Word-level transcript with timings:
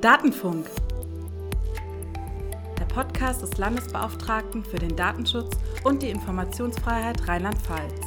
Datenfunk. 0.00 0.70
Der 2.78 2.84
Podcast 2.84 3.42
des 3.42 3.58
Landesbeauftragten 3.58 4.62
für 4.64 4.76
den 4.76 4.94
Datenschutz 4.94 5.58
und 5.82 6.04
die 6.04 6.10
Informationsfreiheit 6.10 7.26
Rheinland-Pfalz. 7.26 8.00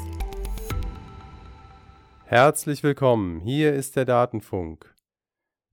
Herzlich 2.23 2.81
willkommen, 2.83 3.41
hier 3.41 3.73
ist 3.73 3.97
der 3.97 4.05
Datenfunk. 4.05 4.95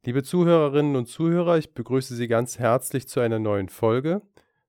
Liebe 0.04 0.24
Zuhörerinnen 0.24 0.96
und 0.96 1.06
Zuhörer, 1.06 1.56
ich 1.56 1.72
begrüße 1.72 2.16
Sie 2.16 2.26
ganz 2.26 2.58
herzlich 2.58 3.06
zu 3.06 3.20
einer 3.20 3.38
neuen 3.38 3.68
Folge. 3.68 4.22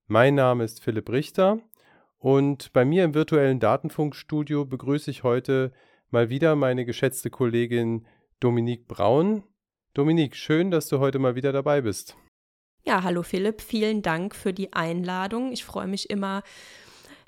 Mein 0.05 0.36
Name 0.36 0.63
ist 0.63 0.84
Philipp 0.84 1.09
Richter 1.09 1.57
und 2.20 2.71
bei 2.73 2.86
mir 2.86 3.04
im 3.04 3.16
virtuellen 3.16 3.59
Datenfunkstudio 3.59 4.66
begrüße 4.66 5.09
ich 5.09 5.23
heute 5.23 5.71
mal 6.11 6.29
wieder 6.29 6.55
meine 6.55 6.86
geschätzte 6.86 7.31
Kollegin 7.31 8.05
Dominique 8.39 8.88
Braun. 8.88 9.41
Dominique, 9.95 10.36
schön, 10.36 10.69
dass 10.69 10.87
du 10.87 11.00
heute 11.00 11.18
mal 11.18 11.36
wieder 11.36 11.51
dabei 11.51 11.82
bist. 11.82 12.15
Ja, 12.83 13.04
hallo 13.04 13.23
Philipp, 13.23 13.61
vielen 13.61 14.01
Dank 14.01 14.36
für 14.36 14.54
die 14.54 14.71
Einladung. 14.73 15.51
Ich 15.51 15.65
freue 15.65 15.87
mich 15.87 16.09
immer, 16.09 16.43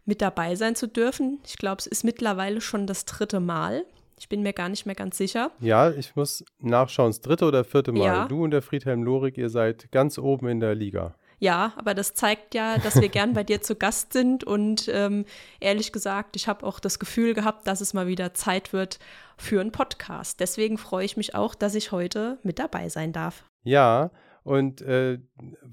mit 0.05 0.22
dabei 0.22 0.55
sein 0.55 0.76
zu 0.76 0.88
dürfen. 0.88 1.39
Ich 1.45 1.58
glaube, 1.58 1.77
es 1.80 1.88
ist 1.88 2.03
mittlerweile 2.03 2.62
schon 2.62 2.86
das 2.86 3.05
dritte 3.05 3.39
Mal. 3.39 3.84
Ich 4.20 4.30
bin 4.30 4.44
mir 4.44 4.53
gar 4.53 4.70
nicht 4.70 4.86
mehr 4.86 4.94
ganz 4.94 5.17
sicher. 5.17 5.52
Ja, 5.59 5.89
ich 5.89 6.16
muss 6.16 6.45
nachschauen, 6.59 7.09
das 7.09 7.22
dritte 7.22 7.45
oder 7.45 7.63
vierte 7.63 7.91
Mal. 7.91 8.05
Ja. 8.05 8.27
Du 8.27 8.44
und 8.44 8.52
der 8.52 8.62
Friedhelm 8.62 9.03
Lorik, 9.03 9.39
ihr 9.39 9.50
seid 9.50 9.91
ganz 9.91 10.20
oben 10.20 10.48
in 10.48 10.59
der 10.59 10.75
Liga. 10.75 11.16
Ja, 11.41 11.73
aber 11.76 11.95
das 11.95 12.13
zeigt 12.13 12.54
ja, 12.54 12.77
dass 12.77 13.02
wir 13.02 13.09
gern 13.09 13.34
bei 13.34 13.44
dir 13.44 13.62
zu 13.62 13.76
Gast 13.76 14.13
sind 14.13 14.44
und 14.44 14.88
ähm, 14.94 15.26
ehrlich 15.59 15.91
gesagt, 15.91 16.36
ich 16.36 16.48
habe 16.48 16.64
auch 16.64 16.80
das 16.80 17.00
Gefühl 17.00 17.34
gehabt, 17.34 17.66
dass 17.66 17.81
es 17.81 17.95
mal 17.95 18.05
wieder 18.05 18.36
Zeit 18.36 18.73
wird 18.73 19.00
für 19.38 19.59
einen 19.59 19.72
Podcast. 19.72 20.40
Deswegen 20.40 20.77
freue 20.77 21.04
ich 21.04 21.17
mich 21.17 21.34
auch, 21.34 21.55
dass 21.55 21.73
ich 21.73 21.91
heute 21.91 22.38
mit 22.44 22.59
dabei 22.59 22.90
sein 22.90 23.12
darf. 23.12 23.44
Ja, 23.64 24.12
und 24.44 24.84
äh, 24.84 25.17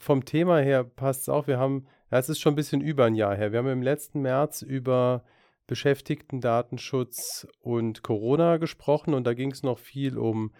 vom 0.00 0.24
Thema 0.24 0.58
her 0.58 0.84
passt 0.84 1.22
es 1.22 1.28
auch. 1.28 1.46
Wir 1.46 1.58
haben, 1.58 1.86
ja, 2.10 2.18
es 2.18 2.30
ist 2.30 2.40
schon 2.40 2.54
ein 2.54 2.56
bisschen 2.56 2.80
über 2.80 3.04
ein 3.04 3.14
Jahr 3.14 3.36
her. 3.36 3.52
Wir 3.52 3.58
haben 3.58 3.68
im 3.68 3.82
letzten 3.82 4.22
März 4.22 4.62
über 4.62 5.22
Beschäftigtendatenschutz 5.66 7.46
und 7.60 8.02
Corona 8.02 8.56
gesprochen 8.56 9.12
und 9.12 9.24
da 9.24 9.34
ging 9.34 9.50
es 9.50 9.62
noch 9.62 9.78
viel 9.78 10.16
um 10.16 10.50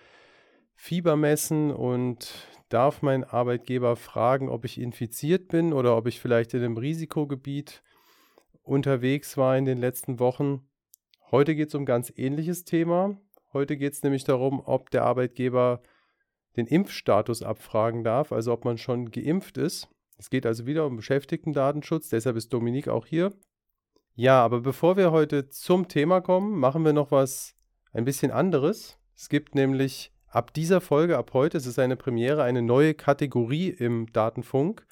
Fiebermessen 0.81 1.73
und 1.73 2.33
darf 2.69 3.03
mein 3.03 3.25
Arbeitgeber 3.25 3.97
fragen, 3.97 4.49
ob 4.49 4.65
ich 4.65 4.81
infiziert 4.81 5.49
bin 5.49 5.73
oder 5.73 5.97
ob 5.97 6.07
ich 6.07 6.21
vielleicht 6.21 6.55
in 6.55 6.63
einem 6.63 6.77
Risikogebiet 6.77 7.83
unterwegs 8.63 9.37
war 9.37 9.59
in 9.59 9.65
den 9.65 9.79
letzten 9.79 10.21
Wochen. 10.21 10.69
Heute 11.33 11.57
geht 11.57 11.69
es 11.69 11.75
um 11.75 11.83
ein 11.83 11.87
ganz 11.87 12.13
ähnliches 12.15 12.65
Thema. 12.65 13.21
Heute 13.53 13.77
geht 13.77 13.95
es 13.95 14.05
nämlich 14.05 14.23
darum, 14.23 14.63
ob 14.65 14.91
der 14.91 15.03
Arbeitgeber 15.03 15.83
den 16.57 16.69
Impfstatus 16.69 17.43
abfragen 17.43 18.05
darf, 18.05 18.31
also 18.31 18.53
ob 18.53 18.65
man 18.65 18.79
schon 18.79 19.11
geimpft 19.11 19.59
ist. 19.59 19.89
Es 20.17 20.31
geht 20.31 20.47
also 20.47 20.65
wieder 20.65 20.87
um 20.87 20.95
Beschäftigtendatenschutz, 20.95 22.09
deshalb 22.09 22.37
ist 22.37 22.53
Dominik 22.53 22.87
auch 22.87 23.05
hier. 23.05 23.33
Ja, 24.15 24.45
aber 24.45 24.61
bevor 24.61 24.97
wir 24.97 25.11
heute 25.11 25.49
zum 25.49 25.89
Thema 25.89 26.21
kommen, 26.21 26.57
machen 26.57 26.85
wir 26.85 26.93
noch 26.93 27.11
was 27.11 27.57
ein 27.93 28.05
bisschen 28.05 28.31
anderes. 28.31 28.97
Es 29.17 29.29
gibt 29.29 29.57
nämlich 29.57 30.13
ab 30.29 30.53
dieser 30.55 30.81
Folge, 30.81 31.19
ab 31.19 31.33
heute, 31.33 31.57
es 31.57 31.67
ist 31.67 31.79
eine 31.79 31.97
Premiere, 31.97 32.43
eine 32.43 32.63
neue 32.63 32.95
Kategorie 32.95 33.69
im 33.69 34.13
Datenfunk. 34.13 34.87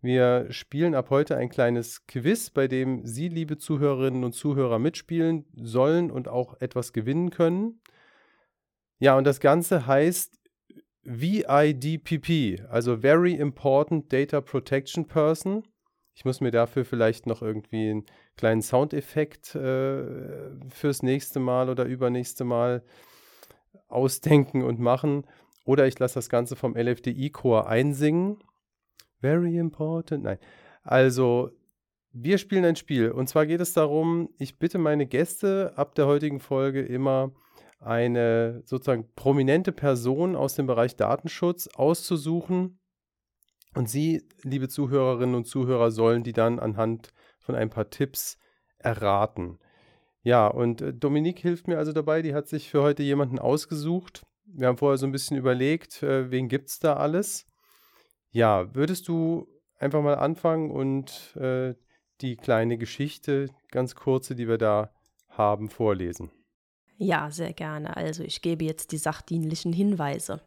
Wir 0.00 0.46
spielen 0.50 0.94
ab 0.94 1.08
heute 1.10 1.36
ein 1.36 1.48
kleines 1.48 2.06
Quiz, 2.06 2.50
bei 2.50 2.68
dem 2.68 3.06
Sie, 3.06 3.28
liebe 3.28 3.56
Zuhörerinnen 3.56 4.24
und 4.24 4.32
Zuhörer, 4.34 4.78
mitspielen 4.78 5.46
sollen 5.54 6.10
und 6.10 6.28
auch 6.28 6.60
etwas 6.60 6.92
gewinnen 6.92 7.30
können. 7.30 7.80
Ja, 8.98 9.16
und 9.16 9.24
das 9.24 9.40
Ganze 9.40 9.86
heißt 9.86 10.38
VIDPP, 11.04 12.66
also 12.68 12.98
Very 12.98 13.34
Important 13.34 14.12
Data 14.12 14.40
Protection 14.40 15.06
Person. 15.06 15.64
Ich 16.14 16.24
muss 16.24 16.40
mir 16.40 16.50
dafür 16.50 16.84
vielleicht 16.84 17.26
noch 17.26 17.42
irgendwie 17.42 17.90
einen 17.90 18.06
kleinen 18.36 18.62
Soundeffekt 18.62 19.54
äh, 19.54 20.04
fürs 20.68 21.02
nächste 21.02 21.40
Mal 21.40 21.68
oder 21.68 21.84
übernächste 21.84 22.44
Mal 22.44 22.84
ausdenken 23.88 24.62
und 24.62 24.80
machen. 24.80 25.26
Oder 25.64 25.86
ich 25.86 25.98
lasse 25.98 26.14
das 26.14 26.28
Ganze 26.28 26.56
vom 26.56 26.76
LFDI-Chor 26.76 27.68
einsingen. 27.68 28.38
Very 29.20 29.56
important. 29.56 30.24
Nein. 30.24 30.38
Also, 30.82 31.50
wir 32.12 32.38
spielen 32.38 32.64
ein 32.64 32.76
Spiel. 32.76 33.10
Und 33.10 33.28
zwar 33.28 33.46
geht 33.46 33.60
es 33.60 33.72
darum, 33.72 34.30
ich 34.38 34.58
bitte 34.58 34.78
meine 34.78 35.06
Gäste 35.06 35.72
ab 35.76 35.94
der 35.94 36.06
heutigen 36.06 36.40
Folge 36.40 36.82
immer 36.82 37.32
eine 37.80 38.62
sozusagen 38.64 39.08
prominente 39.14 39.72
Person 39.72 40.36
aus 40.36 40.54
dem 40.54 40.66
Bereich 40.66 40.96
Datenschutz 40.96 41.68
auszusuchen. 41.74 42.78
Und 43.74 43.88
Sie, 43.88 44.28
liebe 44.42 44.68
Zuhörerinnen 44.68 45.34
und 45.34 45.46
Zuhörer, 45.46 45.90
sollen 45.90 46.22
die 46.22 46.32
dann 46.32 46.60
anhand 46.60 47.12
von 47.40 47.54
ein 47.54 47.70
paar 47.70 47.90
Tipps 47.90 48.38
erraten. 48.78 49.58
Ja, 50.24 50.46
und 50.48 50.80
äh, 50.80 50.92
Dominique 50.92 51.38
hilft 51.38 51.68
mir 51.68 51.78
also 51.78 51.92
dabei, 51.92 52.22
die 52.22 52.34
hat 52.34 52.48
sich 52.48 52.70
für 52.70 52.82
heute 52.82 53.02
jemanden 53.02 53.38
ausgesucht. 53.38 54.22
Wir 54.46 54.66
haben 54.66 54.78
vorher 54.78 54.98
so 54.98 55.06
ein 55.06 55.12
bisschen 55.12 55.36
überlegt, 55.36 56.02
äh, 56.02 56.30
wen 56.30 56.48
gibt 56.48 56.70
es 56.70 56.78
da 56.78 56.94
alles. 56.94 57.46
Ja, 58.30 58.74
würdest 58.74 59.06
du 59.06 59.46
einfach 59.78 60.02
mal 60.02 60.16
anfangen 60.16 60.70
und 60.70 61.36
äh, 61.36 61.74
die 62.22 62.36
kleine 62.36 62.78
Geschichte, 62.78 63.50
ganz 63.70 63.94
kurze, 63.94 64.34
die 64.34 64.48
wir 64.48 64.58
da 64.58 64.90
haben, 65.28 65.68
vorlesen? 65.68 66.30
Ja, 66.96 67.30
sehr 67.30 67.52
gerne. 67.52 67.96
Also 67.96 68.22
ich 68.22 68.40
gebe 68.40 68.64
jetzt 68.64 68.92
die 68.92 68.98
sachdienlichen 68.98 69.72
Hinweise. 69.72 70.40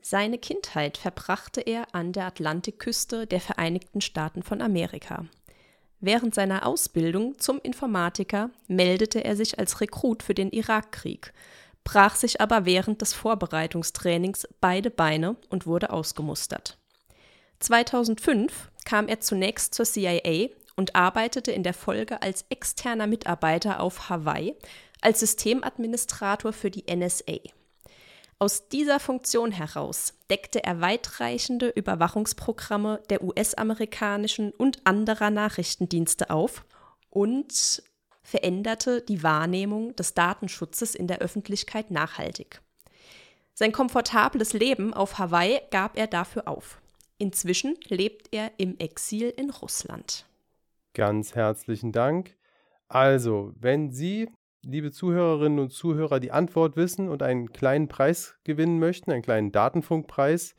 Seine 0.00 0.38
Kindheit 0.38 0.96
verbrachte 0.96 1.60
er 1.60 1.94
an 1.94 2.12
der 2.12 2.26
Atlantikküste 2.26 3.26
der 3.26 3.40
Vereinigten 3.40 4.00
Staaten 4.00 4.42
von 4.42 4.62
Amerika. 4.62 5.26
Während 6.04 6.34
seiner 6.34 6.66
Ausbildung 6.66 7.38
zum 7.38 7.60
Informatiker 7.62 8.50
meldete 8.66 9.24
er 9.24 9.36
sich 9.36 9.60
als 9.60 9.80
Rekrut 9.80 10.24
für 10.24 10.34
den 10.34 10.50
Irakkrieg, 10.50 11.32
brach 11.84 12.16
sich 12.16 12.40
aber 12.40 12.64
während 12.64 13.00
des 13.00 13.14
Vorbereitungstrainings 13.14 14.48
beide 14.60 14.90
Beine 14.90 15.36
und 15.48 15.64
wurde 15.64 15.90
ausgemustert. 15.90 16.76
2005 17.60 18.72
kam 18.84 19.06
er 19.06 19.20
zunächst 19.20 19.74
zur 19.74 19.86
CIA 19.86 20.48
und 20.74 20.96
arbeitete 20.96 21.52
in 21.52 21.62
der 21.62 21.72
Folge 21.72 22.20
als 22.20 22.46
externer 22.48 23.06
Mitarbeiter 23.06 23.78
auf 23.78 24.08
Hawaii 24.08 24.56
als 25.02 25.20
Systemadministrator 25.20 26.52
für 26.52 26.72
die 26.72 26.92
NSA. 26.92 27.38
Aus 28.42 28.66
dieser 28.68 28.98
Funktion 28.98 29.52
heraus 29.52 30.14
deckte 30.28 30.64
er 30.64 30.80
weitreichende 30.80 31.68
Überwachungsprogramme 31.68 33.00
der 33.08 33.22
US-amerikanischen 33.22 34.50
und 34.50 34.84
anderer 34.84 35.30
Nachrichtendienste 35.30 36.28
auf 36.28 36.64
und 37.08 37.84
veränderte 38.24 39.00
die 39.00 39.22
Wahrnehmung 39.22 39.94
des 39.94 40.14
Datenschutzes 40.14 40.96
in 40.96 41.06
der 41.06 41.20
Öffentlichkeit 41.20 41.92
nachhaltig. 41.92 42.60
Sein 43.54 43.70
komfortables 43.70 44.54
Leben 44.54 44.92
auf 44.92 45.20
Hawaii 45.20 45.60
gab 45.70 45.96
er 45.96 46.08
dafür 46.08 46.48
auf. 46.48 46.80
Inzwischen 47.18 47.76
lebt 47.86 48.34
er 48.34 48.50
im 48.56 48.76
Exil 48.80 49.32
in 49.36 49.50
Russland. 49.50 50.26
Ganz 50.94 51.36
herzlichen 51.36 51.92
Dank. 51.92 52.34
Also, 52.88 53.52
wenn 53.60 53.92
Sie 53.92 54.28
liebe 54.64 54.92
Zuhörerinnen 54.92 55.58
und 55.58 55.72
Zuhörer, 55.72 56.20
die 56.20 56.32
Antwort 56.32 56.76
wissen 56.76 57.08
und 57.08 57.22
einen 57.22 57.52
kleinen 57.52 57.88
Preis 57.88 58.36
gewinnen 58.44 58.78
möchten, 58.78 59.10
einen 59.10 59.22
kleinen 59.22 59.50
Datenfunkpreis, 59.52 60.54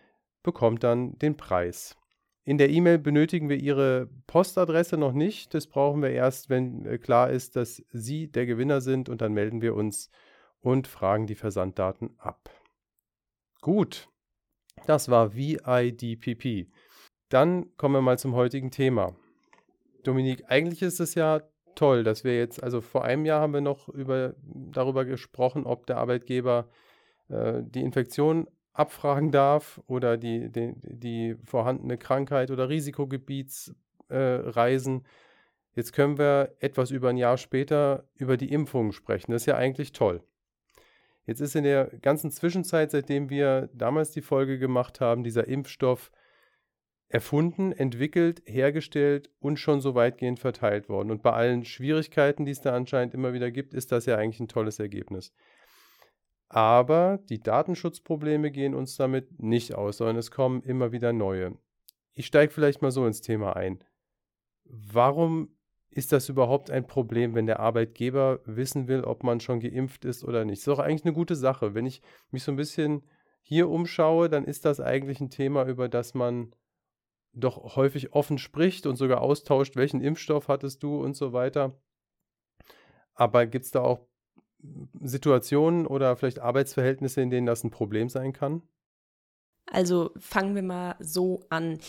bekommt 0.42 0.84
dann 0.84 1.20
den 1.20 1.36
Preis. 1.36 1.98
In 2.46 2.58
der 2.58 2.70
E-Mail 2.70 2.98
benötigen 2.98 3.50
wir 3.50 3.58
Ihre 3.58 4.10
Postadresse 4.28 4.98
noch 4.98 5.14
nicht. 5.14 5.54
Das 5.54 5.68
brauchen 5.68 6.02
wir 6.02 6.10
erst, 6.10 6.50
wenn 6.50 6.86
äh, 6.86 6.98
klar 6.98 7.30
ist, 7.30 7.56
dass 7.56 7.82
Sie 7.92 8.30
der 8.30 8.46
Gewinner 8.46 8.82
sind 8.82 9.08
und 9.08 9.22
dann 9.22 9.32
melden 9.34 9.62
wir 9.62 9.76
uns 9.76 10.10
und 10.60 10.88
fragen 10.88 11.26
die 11.28 11.36
Versanddaten 11.36 12.16
ab. 12.18 12.50
Gut, 13.64 14.08
das 14.88 15.10
war 15.10 15.36
VIDPP. 15.36 16.68
Dann 17.30 17.76
kommen 17.78 17.96
wir 17.96 18.02
mal 18.02 18.20
zum 18.20 18.36
heutigen 18.36 18.72
Thema. 18.72 19.16
Dominik, 20.04 20.44
eigentlich 20.50 20.82
ist 20.82 21.00
es 21.00 21.16
ja 21.16 21.42
toll, 21.74 22.04
dass 22.04 22.26
wir 22.26 22.38
jetzt, 22.38 22.62
also 22.62 22.82
vor 22.82 23.06
einem 23.06 23.24
Jahr 23.24 23.40
haben 23.40 23.54
wir 23.54 23.62
noch 23.62 23.88
über, 23.88 24.36
darüber 24.44 25.06
gesprochen, 25.06 25.66
ob 25.66 25.88
der 25.88 25.96
Arbeitgeber 25.96 26.68
äh, 27.30 27.62
die 27.64 27.84
Infektion 27.84 28.50
abfragen 28.74 29.32
darf 29.32 29.80
oder 29.88 30.18
die, 30.18 30.52
die, 30.52 30.74
die 30.84 31.38
vorhandene 31.46 31.98
Krankheit 31.98 32.52
oder 32.52 32.68
Risikogebietsreisen. 32.68 34.98
Äh, 34.98 35.04
jetzt 35.74 35.94
können 35.94 36.18
wir 36.18 36.54
etwas 36.60 36.92
über 36.92 37.12
ein 37.12 37.18
Jahr 37.18 37.38
später 37.38 38.10
über 38.16 38.36
die 38.36 38.52
Impfungen 38.52 38.92
sprechen. 38.92 39.32
Das 39.32 39.44
ist 39.44 39.46
ja 39.46 39.56
eigentlich 39.56 39.94
toll. 39.94 40.22
Jetzt 41.26 41.40
ist 41.40 41.56
in 41.56 41.64
der 41.64 41.86
ganzen 42.02 42.32
Zwischenzeit, 42.32 42.92
seitdem 42.92 43.30
wir 43.30 43.70
damals 43.74 44.12
die 44.12 44.22
Folge 44.22 44.60
gemacht 44.60 45.00
haben, 45.00 45.24
dieser 45.24 45.48
Impfstoff 45.48 46.12
erfunden, 47.08 47.72
entwickelt, 47.72 48.42
hergestellt 48.46 49.30
und 49.40 49.58
schon 49.58 49.82
so 49.82 49.94
weitgehend 49.94 50.40
verteilt 50.40 50.90
worden. 50.90 51.12
Und 51.12 51.22
bei 51.22 51.32
allen 51.32 51.64
Schwierigkeiten, 51.64 52.44
die 52.44 52.52
es 52.52 52.62
da 52.62 52.76
anscheinend 52.76 53.14
immer 53.14 53.34
wieder 53.34 53.52
gibt, 53.52 53.74
ist 53.74 53.92
das 53.92 54.06
ja 54.06 54.18
eigentlich 54.18 54.40
ein 54.40 54.48
tolles 54.48 54.80
Ergebnis. 54.80 55.32
Aber 56.50 57.20
die 57.30 57.42
Datenschutzprobleme 57.42 58.52
gehen 58.52 58.76
uns 58.76 58.96
damit 58.96 59.40
nicht 59.40 59.76
aus, 59.76 59.98
sondern 59.98 60.18
es 60.18 60.32
kommen 60.32 60.62
immer 60.64 60.92
wieder 60.92 61.14
neue. 61.14 61.58
Ich 62.14 62.26
steige 62.26 62.52
vielleicht 62.52 62.82
mal 62.82 62.92
so 62.92 63.06
ins 63.06 63.22
Thema 63.22 63.56
ein. 63.56 63.84
Warum 64.66 65.56
ist 65.94 66.12
das 66.12 66.30
überhaupt 66.30 66.72
ein 66.72 66.88
Problem, 66.88 67.36
wenn 67.36 67.46
der 67.46 67.60
Arbeitgeber 67.60 68.40
wissen 68.46 68.88
will, 68.88 69.04
ob 69.04 69.24
man 69.24 69.40
schon 69.40 69.60
geimpft 69.60 70.06
ist 70.06 70.24
oder 70.24 70.46
nicht? 70.46 70.58
Das 70.58 70.68
ist 70.68 70.68
doch 70.68 70.80
eigentlich 70.80 71.06
eine 71.06 71.14
gute 71.14 71.36
Sache. 71.36 71.74
Wenn 71.74 71.86
ich 71.86 72.02
mich 72.32 72.44
so 72.44 72.52
ein 72.52 72.58
bisschen 72.58 73.04
hier 73.42 73.70
umschaue, 73.70 74.30
dann 74.30 74.46
ist 74.46 74.66
das 74.66 74.80
eigentlich 74.80 75.20
ein 75.20 75.30
Thema, 75.30 75.66
über 75.66 75.90
das 75.90 76.14
man 76.14 76.56
doch 77.34 77.76
häufig 77.76 78.14
offen 78.14 78.38
spricht 78.38 78.86
und 78.86 78.96
sogar 78.96 79.22
austauscht, 79.22 79.76
welchen 79.76 80.02
Impfstoff 80.02 80.48
hattest 80.48 80.84
du 80.84 81.02
und 81.02 81.16
so 81.16 81.34
weiter. 81.34 81.80
Aber 83.16 83.46
gibt 83.46 83.66
es 83.66 83.72
da 83.72 83.82
auch 83.82 84.08
Situationen 85.02 85.86
oder 85.86 86.16
vielleicht 86.16 86.40
Arbeitsverhältnisse, 86.40 87.22
in 87.22 87.30
denen 87.30 87.46
das 87.46 87.64
ein 87.64 87.72
Problem 87.72 88.10
sein 88.10 88.34
kann? 88.34 88.64
Also 89.72 90.12
fangen 90.18 90.56
wir 90.56 90.64
mal 90.64 90.96
so 91.00 91.42
an. 91.50 91.80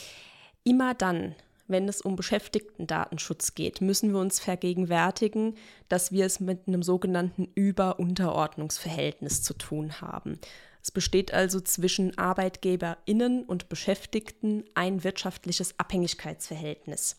Immer 0.65 0.95
dann, 0.95 1.35
wenn 1.67 1.89
es 1.89 2.01
um 2.01 2.17
Beschäftigtendatenschutz 2.17 3.55
geht, 3.55 3.81
müssen 3.81 4.13
wir 4.13 4.21
uns 4.21 4.41
vergegenwärtigen, 4.41 5.57
dass 5.89 6.13
wir 6.13 6.27
es 6.27 6.41
mit 6.41 6.69
einem 6.69 6.83
sogenannten 6.83 7.49
Über-Unterordnungsverhältnis 7.55 9.43
zu 9.43 9.55
tun 9.55 10.01
haben. 10.01 10.39
Es 10.83 10.91
besteht 10.91 11.33
also 11.33 11.61
zwischen 11.61 12.19
Arbeitgeberinnen 12.19 13.45
und 13.45 13.71
Beschäftigten 13.71 14.65
ein 14.75 15.03
wirtschaftliches 15.03 15.79
Abhängigkeitsverhältnis. 15.79 17.17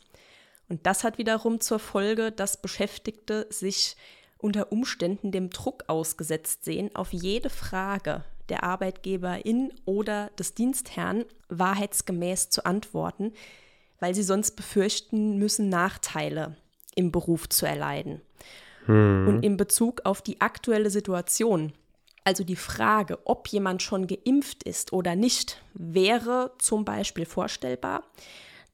Und 0.70 0.86
das 0.86 1.04
hat 1.04 1.18
wiederum 1.18 1.60
zur 1.60 1.80
Folge, 1.80 2.32
dass 2.32 2.62
Beschäftigte 2.62 3.48
sich 3.50 3.96
unter 4.38 4.72
Umständen 4.72 5.32
dem 5.32 5.50
Druck 5.50 5.86
ausgesetzt 5.88 6.64
sehen, 6.66 6.96
auf 6.96 7.14
jede 7.14 7.50
Frage 7.50 8.24
der 8.50 8.64
Arbeitgeberin 8.64 9.74
oder 9.86 10.30
des 10.38 10.54
Dienstherrn 10.54 11.26
wahrheitsgemäß 11.50 12.50
zu 12.50 12.66
antworten, 12.66 13.34
weil 14.06 14.14
sie 14.14 14.22
sonst 14.22 14.52
befürchten 14.52 15.38
müssen, 15.40 15.68
Nachteile 15.68 16.56
im 16.94 17.12
Beruf 17.12 17.50
zu 17.50 17.66
erleiden. 17.66 18.22
Hm. 18.86 19.28
Und 19.28 19.44
in 19.44 19.58
Bezug 19.58 20.02
auf 20.04 20.22
die 20.22 20.42
aktuelle 20.42 20.92
Situation 20.92 21.74
also 22.28 22.44
die 22.44 22.56
Frage, 22.56 23.20
ob 23.26 23.48
jemand 23.50 23.84
schon 23.84 24.08
geimpft 24.08 24.64
ist 24.64 24.94
oder 24.94 25.16
nicht, 25.16 25.62
wäre 25.76 26.54
zum 26.58 26.84
Beispiel 26.84 27.26
vorstellbar, 27.26 28.02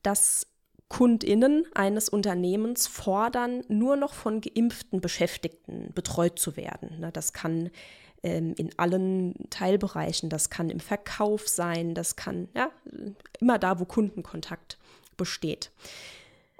dass 0.03 0.47
Kundinnen 0.87 1.65
eines 1.75 2.07
Unternehmens 2.07 2.87
fordern, 2.87 3.65
nur 3.67 3.97
noch 3.97 4.13
von 4.13 4.39
geimpften 4.39 5.01
Beschäftigten 5.01 5.91
betreut 5.93 6.39
zu 6.39 6.55
werden. 6.55 7.05
Das 7.11 7.33
kann 7.33 7.71
ähm, 8.23 8.53
in 8.57 8.69
allen 8.77 9.35
Teilbereichen, 9.49 10.29
das 10.29 10.49
kann 10.49 10.69
im 10.69 10.79
Verkauf 10.79 11.49
sein, 11.49 11.93
das 11.93 12.15
kann 12.15 12.47
ja, 12.55 12.71
immer 13.41 13.59
da, 13.59 13.81
wo 13.81 13.85
Kundenkontakt 13.85 14.77
besteht. 15.17 15.71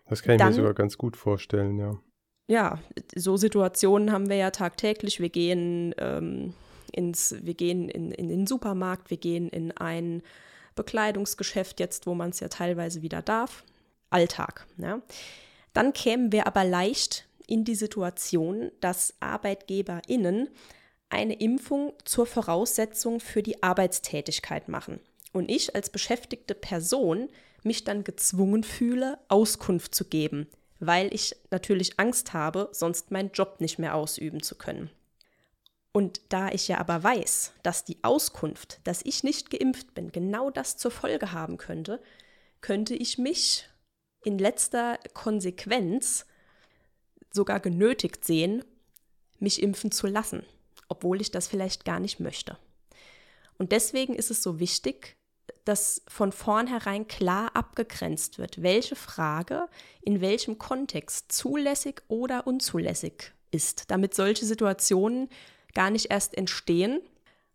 Das 0.09 0.23
kann 0.23 0.35
ich 0.35 0.39
Dann, 0.39 0.49
mir 0.49 0.55
sogar 0.55 0.73
ganz 0.73 0.97
gut 0.97 1.15
vorstellen, 1.15 1.79
ja. 1.79 1.99
Ja, 2.47 2.79
so 3.15 3.37
Situationen 3.37 4.11
haben 4.11 4.27
wir 4.27 4.35
ja 4.35 4.51
tagtäglich. 4.51 5.21
Wir 5.21 5.29
gehen 5.29 5.95
ähm, 5.97 6.53
ins, 6.91 7.35
wir 7.41 7.53
gehen 7.53 7.87
in, 7.87 8.11
in 8.11 8.27
den 8.27 8.45
Supermarkt, 8.45 9.09
wir 9.09 9.17
gehen 9.17 9.47
in 9.47 9.71
ein 9.71 10.21
Bekleidungsgeschäft 10.75 11.79
jetzt, 11.79 12.07
wo 12.07 12.13
man 12.13 12.31
es 12.31 12.41
ja 12.41 12.49
teilweise 12.49 13.01
wieder 13.01 13.21
darf. 13.21 13.63
Alltag. 14.09 14.65
Ja. 14.77 15.01
Dann 15.73 15.93
kämen 15.93 16.31
wir 16.31 16.47
aber 16.47 16.65
leicht 16.65 17.25
in 17.47 17.63
die 17.63 17.75
Situation, 17.75 18.71
dass 18.81 19.13
ArbeitgeberInnen 19.21 20.49
eine 21.09 21.33
Impfung 21.33 21.93
zur 22.05 22.25
Voraussetzung 22.25 23.19
für 23.19 23.43
die 23.43 23.63
Arbeitstätigkeit 23.63 24.69
machen. 24.69 24.99
Und 25.33 25.49
ich 25.49 25.75
als 25.75 25.89
beschäftigte 25.89 26.55
Person 26.55 27.29
mich 27.65 27.83
dann 27.83 28.03
gezwungen 28.03 28.63
fühle, 28.63 29.19
Auskunft 29.27 29.93
zu 29.95 30.05
geben, 30.05 30.47
weil 30.79 31.13
ich 31.13 31.35
natürlich 31.51 31.99
Angst 31.99 32.33
habe, 32.33 32.69
sonst 32.71 33.11
meinen 33.11 33.31
Job 33.31 33.61
nicht 33.61 33.79
mehr 33.79 33.95
ausüben 33.95 34.41
zu 34.41 34.55
können. 34.55 34.89
Und 35.93 36.21
da 36.29 36.49
ich 36.49 36.67
ja 36.67 36.79
aber 36.79 37.03
weiß, 37.03 37.53
dass 37.63 37.83
die 37.83 38.03
Auskunft, 38.03 38.79
dass 38.85 39.01
ich 39.03 39.23
nicht 39.23 39.49
geimpft 39.49 39.93
bin, 39.93 40.11
genau 40.11 40.49
das 40.49 40.77
zur 40.77 40.91
Folge 40.91 41.33
haben 41.33 41.57
könnte, 41.57 42.01
könnte 42.61 42.95
ich 42.95 43.17
mich 43.17 43.67
in 44.23 44.37
letzter 44.37 44.99
Konsequenz 45.13 46.25
sogar 47.31 47.59
genötigt 47.59 48.23
sehen, 48.23 48.63
mich 49.39 49.61
impfen 49.61 49.91
zu 49.91 50.07
lassen, 50.07 50.43
obwohl 50.87 51.19
ich 51.19 51.31
das 51.31 51.47
vielleicht 51.47 51.85
gar 51.85 51.99
nicht 51.99 52.19
möchte. 52.19 52.57
Und 53.57 53.71
deswegen 53.71 54.15
ist 54.15 54.31
es 54.31 54.41
so 54.41 54.59
wichtig, 54.59 55.17
dass 55.65 56.01
von 56.07 56.31
vornherein 56.31 57.07
klar 57.07 57.55
abgegrenzt 57.55 58.37
wird, 58.39 58.61
welche 58.61 58.95
Frage 58.95 59.67
in 60.01 60.21
welchem 60.21 60.57
Kontext 60.57 61.31
zulässig 61.31 62.01
oder 62.07 62.47
unzulässig 62.47 63.33
ist, 63.51 63.91
damit 63.91 64.13
solche 64.13 64.45
Situationen 64.45 65.29
gar 65.73 65.89
nicht 65.89 66.11
erst 66.11 66.37
entstehen. 66.37 67.01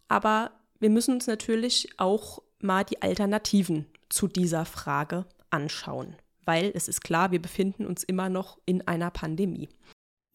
Aber 0.09 0.53
wir 0.79 0.91
müssen 0.91 1.15
uns 1.15 1.27
natürlich 1.27 1.89
auch 1.99 2.43
mal 2.61 2.85
die 2.85 3.03
Alternativen 3.03 3.87
zu 4.09 4.29
dieser 4.29 4.65
Frage 4.65 5.27
anschauen, 5.51 6.17
weil 6.45 6.71
es 6.75 6.89
ist 6.89 7.03
klar, 7.03 7.33
wir 7.33 7.43
befinden 7.43 7.87
uns 7.87 8.05
immer 8.05 8.29
noch 8.29 8.59
in 8.67 8.87
einer 8.87 9.11
Pandemie. 9.11 9.69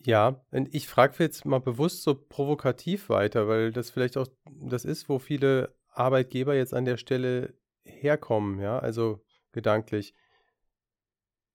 Ja, 0.03 0.43
ich 0.71 0.87
frage 0.87 1.15
jetzt 1.19 1.45
mal 1.45 1.59
bewusst 1.59 2.03
so 2.03 2.15
provokativ 2.15 3.09
weiter, 3.09 3.47
weil 3.47 3.71
das 3.71 3.91
vielleicht 3.91 4.17
auch 4.17 4.27
das 4.45 4.83
ist, 4.83 5.09
wo 5.09 5.19
viele 5.19 5.75
Arbeitgeber 5.89 6.55
jetzt 6.55 6.73
an 6.73 6.85
der 6.85 6.97
Stelle 6.97 7.53
herkommen, 7.83 8.59
ja, 8.59 8.79
also 8.79 9.23
gedanklich. 9.51 10.13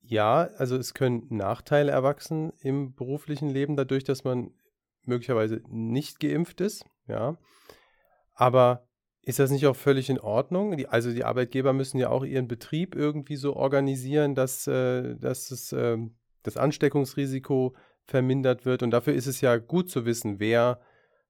Ja, 0.01 0.49
also 0.57 0.77
es 0.77 0.95
können 0.95 1.27
Nachteile 1.31 1.91
erwachsen 1.91 2.53
im 2.61 2.95
beruflichen 2.95 3.49
Leben 3.51 3.77
dadurch, 3.77 4.05
dass 4.05 4.25
man 4.25 4.53
möglicherweise 5.03 5.63
nicht 5.69 6.21
geimpft 6.21 6.61
ist, 6.61 6.85
ja. 7.09 7.39
Aber 8.35 8.87
ist 9.23 9.41
das 9.41 9.51
nicht 9.51 9.67
auch 9.67 9.75
völlig 9.75 10.09
in 10.09 10.21
Ordnung? 10.21 10.77
Die, 10.77 10.87
also 10.87 11.13
die 11.13 11.25
Arbeitgeber 11.25 11.73
müssen 11.73 11.99
ja 11.99 12.11
auch 12.11 12.25
ihren 12.25 12.47
Betrieb 12.47 12.95
irgendwie 12.95 13.35
so 13.35 13.57
organisieren, 13.57 14.37
dass, 14.37 14.69
äh, 14.69 15.17
dass 15.17 15.51
es, 15.51 15.73
äh, 15.73 15.99
das 16.45 16.57
Ansteckungsrisiko 16.57 17.75
vermindert 18.05 18.65
wird. 18.65 18.85
Und 18.85 18.93
dafür 18.93 19.15
ist 19.15 19.27
es 19.27 19.41
ja 19.41 19.57
gut 19.57 19.91
zu 19.91 20.07
wissen, 20.07 20.39
wer 20.39 20.81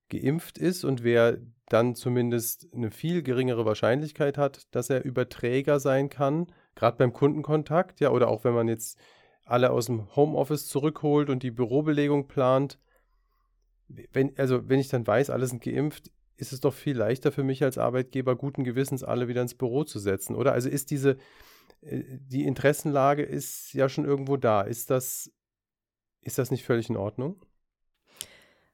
geimpft 0.08 0.58
ist 0.58 0.84
und 0.84 1.02
wer 1.02 1.38
dann 1.68 1.94
zumindest 1.94 2.68
eine 2.72 2.90
viel 2.90 3.22
geringere 3.22 3.64
Wahrscheinlichkeit 3.64 4.38
hat, 4.38 4.74
dass 4.74 4.88
er 4.90 5.04
Überträger 5.04 5.80
sein 5.80 6.08
kann, 6.08 6.46
gerade 6.74 6.96
beim 6.96 7.12
Kundenkontakt, 7.12 8.00
ja, 8.00 8.10
oder 8.10 8.28
auch 8.28 8.44
wenn 8.44 8.54
man 8.54 8.68
jetzt 8.68 8.98
alle 9.44 9.70
aus 9.70 9.86
dem 9.86 10.14
Homeoffice 10.14 10.68
zurückholt 10.68 11.30
und 11.30 11.42
die 11.42 11.50
Bürobelegung 11.50 12.28
plant, 12.28 12.78
wenn, 13.88 14.36
also 14.36 14.68
wenn 14.68 14.80
ich 14.80 14.88
dann 14.88 15.06
weiß, 15.06 15.30
alle 15.30 15.46
sind 15.46 15.62
geimpft, 15.62 16.10
ist 16.36 16.52
es 16.52 16.60
doch 16.60 16.74
viel 16.74 16.96
leichter 16.96 17.32
für 17.32 17.44
mich 17.44 17.62
als 17.62 17.78
Arbeitgeber, 17.78 18.36
guten 18.36 18.64
Gewissens 18.64 19.02
alle 19.02 19.28
wieder 19.28 19.42
ins 19.42 19.54
Büro 19.54 19.84
zu 19.84 19.98
setzen, 19.98 20.36
oder? 20.36 20.52
Also 20.52 20.68
ist 20.68 20.90
diese, 20.90 21.16
äh, 21.80 22.02
die 22.04 22.44
Interessenlage 22.44 23.22
ist 23.22 23.72
ja 23.72 23.88
schon 23.88 24.04
irgendwo 24.04 24.36
da. 24.36 24.62
Ist 24.62 24.90
das, 24.90 25.32
ist 26.20 26.38
das 26.38 26.50
nicht 26.50 26.64
völlig 26.64 26.90
in 26.90 26.96
Ordnung? 26.96 27.40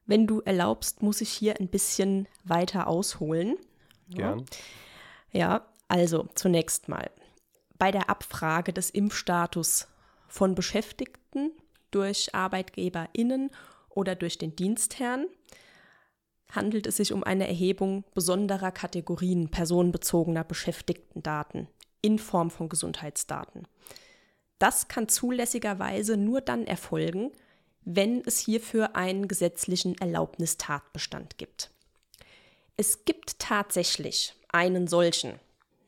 Wenn 0.05 0.27
du 0.27 0.41
erlaubst, 0.41 1.01
muss 1.01 1.21
ich 1.21 1.29
hier 1.29 1.59
ein 1.59 1.67
bisschen 1.67 2.27
weiter 2.43 2.87
ausholen. 2.87 3.57
Gern. 4.09 4.45
Ja, 5.31 5.65
also 5.87 6.27
zunächst 6.35 6.89
mal. 6.89 7.09
Bei 7.77 7.91
der 7.91 8.09
Abfrage 8.09 8.73
des 8.73 8.89
Impfstatus 8.89 9.87
von 10.27 10.55
Beschäftigten 10.55 11.51
durch 11.91 12.33
ArbeitgeberInnen 12.33 13.49
oder 13.89 14.15
durch 14.15 14.37
den 14.37 14.55
Dienstherrn 14.55 15.27
handelt 16.51 16.87
es 16.87 16.97
sich 16.97 17.13
um 17.13 17.23
eine 17.23 17.47
Erhebung 17.47 18.03
besonderer 18.13 18.71
Kategorien 18.71 19.49
personenbezogener 19.49 20.43
Beschäftigtendaten 20.43 21.67
in 22.01 22.19
Form 22.19 22.51
von 22.51 22.69
Gesundheitsdaten. 22.69 23.67
Das 24.59 24.87
kann 24.87 25.09
zulässigerweise 25.09 26.15
nur 26.15 26.41
dann 26.41 26.65
erfolgen, 26.67 27.31
wenn 27.85 28.23
es 28.25 28.39
hierfür 28.39 28.95
einen 28.95 29.27
gesetzlichen 29.27 29.97
Erlaubnistatbestand 29.97 31.37
gibt. 31.37 31.69
Es 32.77 33.05
gibt 33.05 33.39
tatsächlich 33.39 34.35
einen 34.49 34.87
solchen, 34.87 35.39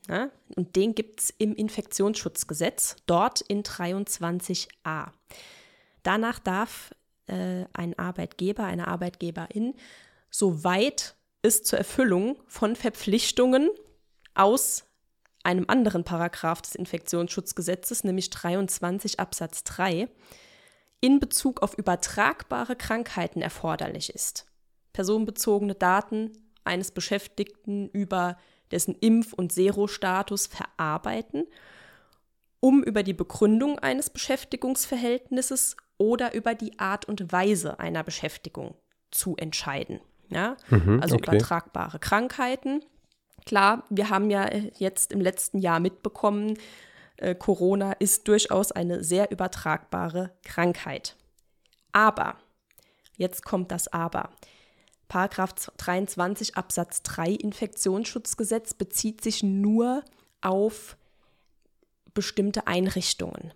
ja, 0.08 0.30
und 0.54 0.76
den 0.76 0.94
gibt 0.94 1.20
es 1.20 1.30
im 1.30 1.54
Infektionsschutzgesetz, 1.54 2.96
dort 3.06 3.40
in 3.40 3.62
23a. 3.62 5.10
Danach 6.02 6.38
darf 6.38 6.94
äh, 7.26 7.64
ein 7.72 7.98
Arbeitgeber, 7.98 8.64
eine 8.64 8.86
Arbeitgeberin, 8.86 9.74
soweit 10.30 11.16
es 11.42 11.62
zur 11.62 11.78
Erfüllung 11.78 12.40
von 12.46 12.76
Verpflichtungen 12.76 13.70
aus 14.34 14.84
einem 15.42 15.64
anderen 15.68 16.04
Paragraph 16.04 16.62
des 16.62 16.74
Infektionsschutzgesetzes, 16.74 18.04
nämlich 18.04 18.30
23 18.30 19.20
Absatz 19.20 19.64
3, 19.64 20.08
in 21.00 21.20
Bezug 21.20 21.62
auf 21.62 21.76
übertragbare 21.76 22.76
Krankheiten 22.76 23.42
erforderlich 23.42 24.14
ist. 24.14 24.46
Personenbezogene 24.92 25.74
Daten 25.74 26.32
eines 26.64 26.90
Beschäftigten 26.90 27.88
über 27.90 28.36
dessen 28.70 28.94
Impf- 28.96 29.34
und 29.34 29.52
Serostatus 29.52 30.46
verarbeiten, 30.46 31.46
um 32.60 32.82
über 32.82 33.02
die 33.02 33.12
Begründung 33.12 33.78
eines 33.78 34.10
Beschäftigungsverhältnisses 34.10 35.76
oder 35.98 36.34
über 36.34 36.54
die 36.54 36.78
Art 36.78 37.04
und 37.06 37.32
Weise 37.32 37.78
einer 37.78 38.02
Beschäftigung 38.02 38.74
zu 39.10 39.36
entscheiden. 39.36 40.00
Ja? 40.28 40.56
Mhm, 40.70 41.00
also 41.00 41.16
okay. 41.16 41.36
übertragbare 41.36 41.98
Krankheiten. 41.98 42.84
Klar, 43.44 43.84
wir 43.90 44.10
haben 44.10 44.30
ja 44.30 44.50
jetzt 44.78 45.12
im 45.12 45.20
letzten 45.20 45.58
Jahr 45.58 45.78
mitbekommen, 45.78 46.58
äh, 47.16 47.34
Corona 47.34 47.92
ist 47.92 48.28
durchaus 48.28 48.72
eine 48.72 49.02
sehr 49.02 49.30
übertragbare 49.30 50.32
Krankheit. 50.42 51.16
Aber, 51.92 52.36
jetzt 53.16 53.44
kommt 53.44 53.70
das 53.72 53.88
Aber. 53.88 54.30
Paragraph 55.08 55.54
23 55.76 56.56
Absatz 56.56 57.02
3 57.02 57.30
Infektionsschutzgesetz 57.30 58.74
bezieht 58.74 59.22
sich 59.22 59.42
nur 59.42 60.02
auf 60.40 60.96
bestimmte 62.12 62.66
Einrichtungen, 62.66 63.52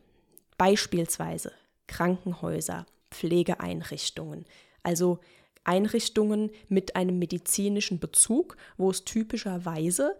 beispielsweise 0.58 1.52
Krankenhäuser, 1.86 2.86
Pflegeeinrichtungen, 3.10 4.44
also 4.82 5.18
Einrichtungen 5.64 6.50
mit 6.68 6.96
einem 6.96 7.18
medizinischen 7.18 7.98
Bezug, 7.98 8.56
wo 8.76 8.90
es 8.90 9.04
typischerweise 9.04 10.16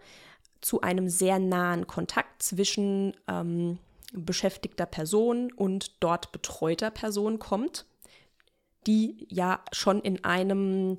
zu 0.61 0.81
einem 0.81 1.09
sehr 1.09 1.39
nahen 1.39 1.87
Kontakt 1.87 2.43
zwischen 2.43 3.15
ähm, 3.27 3.79
beschäftigter 4.13 4.85
Person 4.85 5.51
und 5.51 6.03
dort 6.03 6.31
betreuter 6.31 6.91
Person 6.91 7.39
kommt, 7.39 7.85
die 8.87 9.27
ja 9.29 9.63
schon 9.71 10.01
in 10.01 10.23
einem, 10.23 10.97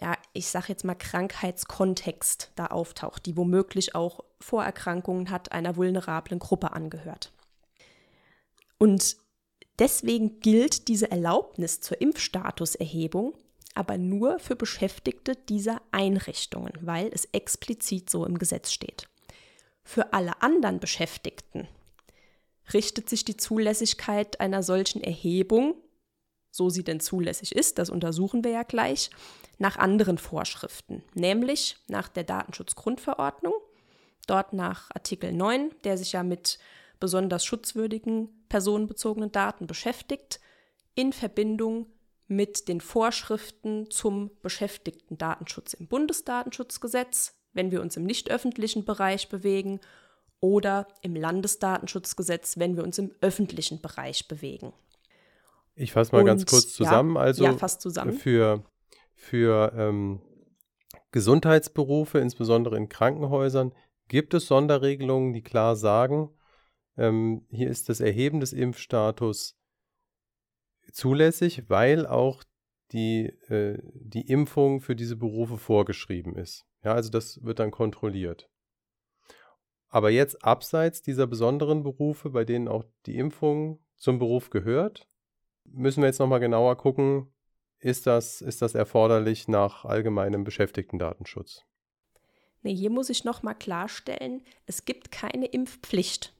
ja, 0.00 0.16
ich 0.32 0.48
sage 0.48 0.66
jetzt 0.68 0.84
mal 0.84 0.94
Krankheitskontext 0.94 2.52
da 2.56 2.66
auftaucht, 2.66 3.26
die 3.26 3.36
womöglich 3.36 3.94
auch 3.94 4.20
Vorerkrankungen 4.40 5.30
hat, 5.30 5.52
einer 5.52 5.76
vulnerablen 5.76 6.38
Gruppe 6.38 6.72
angehört. 6.72 7.32
Und 8.78 9.16
deswegen 9.78 10.40
gilt 10.40 10.88
diese 10.88 11.10
Erlaubnis 11.10 11.80
zur 11.80 12.00
Impfstatuserhebung 12.00 13.34
aber 13.74 13.98
nur 13.98 14.38
für 14.38 14.56
Beschäftigte 14.56 15.36
dieser 15.36 15.80
Einrichtungen, 15.90 16.72
weil 16.80 17.10
es 17.12 17.26
explizit 17.26 18.10
so 18.10 18.24
im 18.24 18.38
Gesetz 18.38 18.72
steht. 18.72 19.08
Für 19.84 20.12
alle 20.12 20.42
anderen 20.42 20.80
Beschäftigten 20.80 21.68
richtet 22.72 23.08
sich 23.08 23.24
die 23.24 23.36
Zulässigkeit 23.36 24.40
einer 24.40 24.62
solchen 24.62 25.02
Erhebung, 25.02 25.74
so 26.50 26.70
sie 26.70 26.84
denn 26.84 27.00
zulässig 27.00 27.54
ist, 27.54 27.78
das 27.78 27.90
untersuchen 27.90 28.44
wir 28.44 28.52
ja 28.52 28.62
gleich, 28.62 29.10
nach 29.58 29.76
anderen 29.76 30.18
Vorschriften, 30.18 31.02
nämlich 31.14 31.76
nach 31.88 32.08
der 32.08 32.24
Datenschutzgrundverordnung, 32.24 33.54
dort 34.26 34.52
nach 34.52 34.90
Artikel 34.94 35.32
9, 35.32 35.70
der 35.84 35.98
sich 35.98 36.12
ja 36.12 36.22
mit 36.22 36.58
besonders 37.00 37.44
schutzwürdigen 37.44 38.28
personenbezogenen 38.48 39.32
Daten 39.32 39.66
beschäftigt, 39.66 40.40
in 40.94 41.12
Verbindung 41.12 41.86
mit 42.36 42.68
den 42.68 42.80
Vorschriften 42.80 43.90
zum 43.90 44.30
beschäftigten 44.42 45.18
Datenschutz 45.18 45.74
im 45.74 45.86
Bundesdatenschutzgesetz, 45.86 47.38
wenn 47.52 47.70
wir 47.70 47.80
uns 47.80 47.96
im 47.96 48.04
nicht 48.04 48.30
öffentlichen 48.30 48.84
Bereich 48.84 49.28
bewegen, 49.28 49.80
oder 50.42 50.88
im 51.02 51.14
Landesdatenschutzgesetz, 51.14 52.58
wenn 52.58 52.76
wir 52.76 52.82
uns 52.82 52.98
im 52.98 53.12
öffentlichen 53.20 53.80
Bereich 53.80 54.26
bewegen. 54.26 54.72
Ich 55.76 55.92
fasse 55.92 56.12
mal 56.12 56.20
Und, 56.20 56.26
ganz 56.26 56.44
kurz 56.44 56.74
zusammen. 56.74 57.14
Ja, 57.14 57.20
also 57.20 57.44
ja, 57.44 57.68
zusammen. 57.78 58.12
für, 58.12 58.64
für 59.14 59.72
ähm, 59.76 60.20
Gesundheitsberufe, 61.12 62.18
insbesondere 62.18 62.76
in 62.76 62.88
Krankenhäusern, 62.88 63.72
gibt 64.08 64.34
es 64.34 64.48
Sonderregelungen, 64.48 65.32
die 65.32 65.42
klar 65.42 65.76
sagen, 65.76 66.30
ähm, 66.98 67.46
hier 67.48 67.70
ist 67.70 67.88
das 67.88 68.00
Erheben 68.00 68.40
des 68.40 68.52
Impfstatus 68.52 69.56
zulässig, 70.90 71.68
weil 71.68 72.06
auch 72.06 72.42
die, 72.92 73.26
äh, 73.48 73.78
die 73.82 74.28
Impfung 74.28 74.80
für 74.80 74.96
diese 74.96 75.16
Berufe 75.16 75.58
vorgeschrieben 75.58 76.36
ist. 76.36 76.64
Ja, 76.84 76.94
also 76.94 77.10
das 77.10 77.42
wird 77.44 77.58
dann 77.58 77.70
kontrolliert. 77.70 78.50
Aber 79.88 80.10
jetzt 80.10 80.44
abseits 80.44 81.02
dieser 81.02 81.26
besonderen 81.26 81.82
Berufe, 81.82 82.30
bei 82.30 82.44
denen 82.44 82.68
auch 82.68 82.84
die 83.06 83.16
Impfung 83.18 83.78
zum 83.96 84.18
Beruf 84.18 84.50
gehört, 84.50 85.06
müssen 85.64 86.02
wir 86.02 86.06
jetzt 86.06 86.18
nochmal 86.18 86.40
genauer 86.40 86.76
gucken, 86.76 87.32
ist 87.78 88.06
das, 88.06 88.40
ist 88.40 88.62
das 88.62 88.74
erforderlich 88.74 89.48
nach 89.48 89.84
allgemeinem 89.84 90.44
Beschäftigtendatenschutz? 90.44 91.64
Nee, 92.62 92.74
hier 92.74 92.90
muss 92.90 93.10
ich 93.10 93.24
nochmal 93.24 93.56
klarstellen, 93.56 94.42
es 94.66 94.84
gibt 94.84 95.10
keine 95.10 95.46
Impfpflicht. 95.46 96.32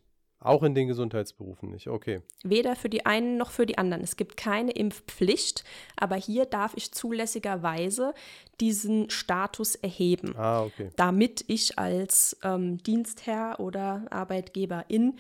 Auch 0.45 0.65
in 0.65 0.75
den 0.75 0.89
Gesundheitsberufen 0.89 1.71
nicht, 1.71 1.87
okay. 1.87 2.21
Weder 2.43 2.75
für 2.75 2.89
die 2.89 3.07
einen 3.07 3.37
noch 3.37 3.51
für 3.51 3.65
die 3.65 3.79
anderen. 3.79 4.03
Es 4.03 4.17
gibt 4.17 4.37
keine 4.37 4.73
Impfpflicht, 4.73 5.63
aber 5.97 6.17
hier 6.17 6.47
darf 6.47 6.73
ich 6.77 6.93
zulässigerweise 6.93 8.13
diesen 8.61 9.09
Status 9.11 9.77
erheben, 9.77 10.35
ah, 10.37 10.65
okay. 10.65 10.91
damit 10.97 11.45
ich 11.47 11.79
als 11.79 12.37
ähm, 12.43 12.83
Dienstherr 12.83 13.61
oder 13.61 14.05
Arbeitgeberin 14.11 15.17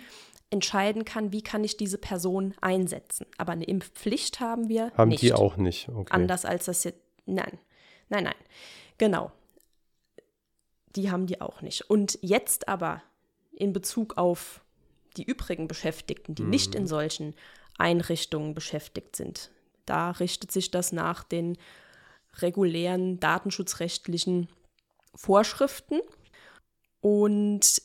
entscheiden 0.50 1.04
kann, 1.04 1.32
wie 1.32 1.42
kann 1.42 1.64
ich 1.64 1.76
diese 1.76 1.98
Person 1.98 2.54
einsetzen. 2.60 3.26
Aber 3.38 3.52
eine 3.52 3.64
Impfpflicht 3.64 4.40
haben 4.40 4.68
wir 4.68 4.92
haben 4.96 5.10
nicht. 5.10 5.22
Haben 5.22 5.26
die 5.26 5.32
auch 5.32 5.56
nicht, 5.56 5.88
okay. 5.88 6.12
Anders 6.12 6.44
als 6.44 6.66
das 6.66 6.84
jetzt, 6.84 7.00
nein, 7.26 7.58
nein, 8.08 8.24
nein, 8.24 8.34
genau. 8.98 9.32
Die 10.94 11.10
haben 11.10 11.26
die 11.26 11.40
auch 11.40 11.62
nicht. 11.62 11.88
Und 11.88 12.18
jetzt 12.20 12.68
aber 12.68 13.02
in 13.52 13.72
Bezug 13.72 14.18
auf 14.18 14.62
die 15.16 15.24
übrigen 15.24 15.68
Beschäftigten, 15.68 16.34
die 16.34 16.42
mhm. 16.42 16.50
nicht 16.50 16.74
in 16.74 16.84
mhm. 16.84 16.88
solchen 16.88 17.34
Einrichtungen 17.78 18.54
beschäftigt 18.54 19.16
sind. 19.16 19.50
Da 19.86 20.12
richtet 20.12 20.52
sich 20.52 20.70
das 20.70 20.92
nach 20.92 21.24
den 21.24 21.58
regulären 22.38 23.20
datenschutzrechtlichen 23.20 24.48
Vorschriften. 25.14 26.00
Und 27.00 27.82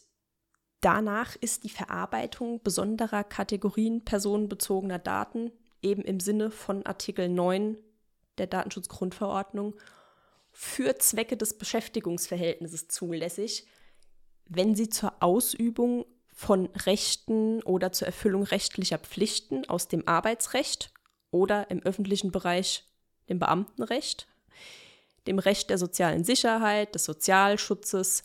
danach 0.82 1.36
ist 1.36 1.64
die 1.64 1.70
Verarbeitung 1.70 2.62
besonderer 2.62 3.24
Kategorien 3.24 4.06
personenbezogener 4.06 5.00
Daten 5.00 5.52
eben 5.82 6.04
im 6.04 6.20
Sinne 6.20 6.52
von 6.52 6.86
Artikel 6.86 7.30
9 7.30 7.78
der 8.38 8.48
Datenschutzgrundverordnung 8.48 9.76
für 10.52 10.98
Zwecke 10.98 11.38
des 11.38 11.58
Beschäftigungsverhältnisses 11.58 12.88
zulässig, 12.88 13.68
wenn 14.46 14.76
sie 14.76 14.90
zur 14.90 15.14
Ausübung 15.22 16.06
von 16.38 16.68
Rechten 16.86 17.64
oder 17.64 17.92
zur 17.92 18.06
Erfüllung 18.06 18.44
rechtlicher 18.44 19.00
Pflichten 19.00 19.68
aus 19.68 19.88
dem 19.88 20.08
Arbeitsrecht 20.08 20.92
oder 21.32 21.72
im 21.72 21.82
öffentlichen 21.82 22.32
Bereich 22.32 22.84
dem 23.28 23.40
Beamtenrecht, 23.40 24.28
dem 25.26 25.40
Recht 25.40 25.72
der 25.72 25.80
sozialen 25.80 26.24
Sicherheit, 26.24 26.94
des 26.94 27.06
Sozialschutzes 27.06 28.24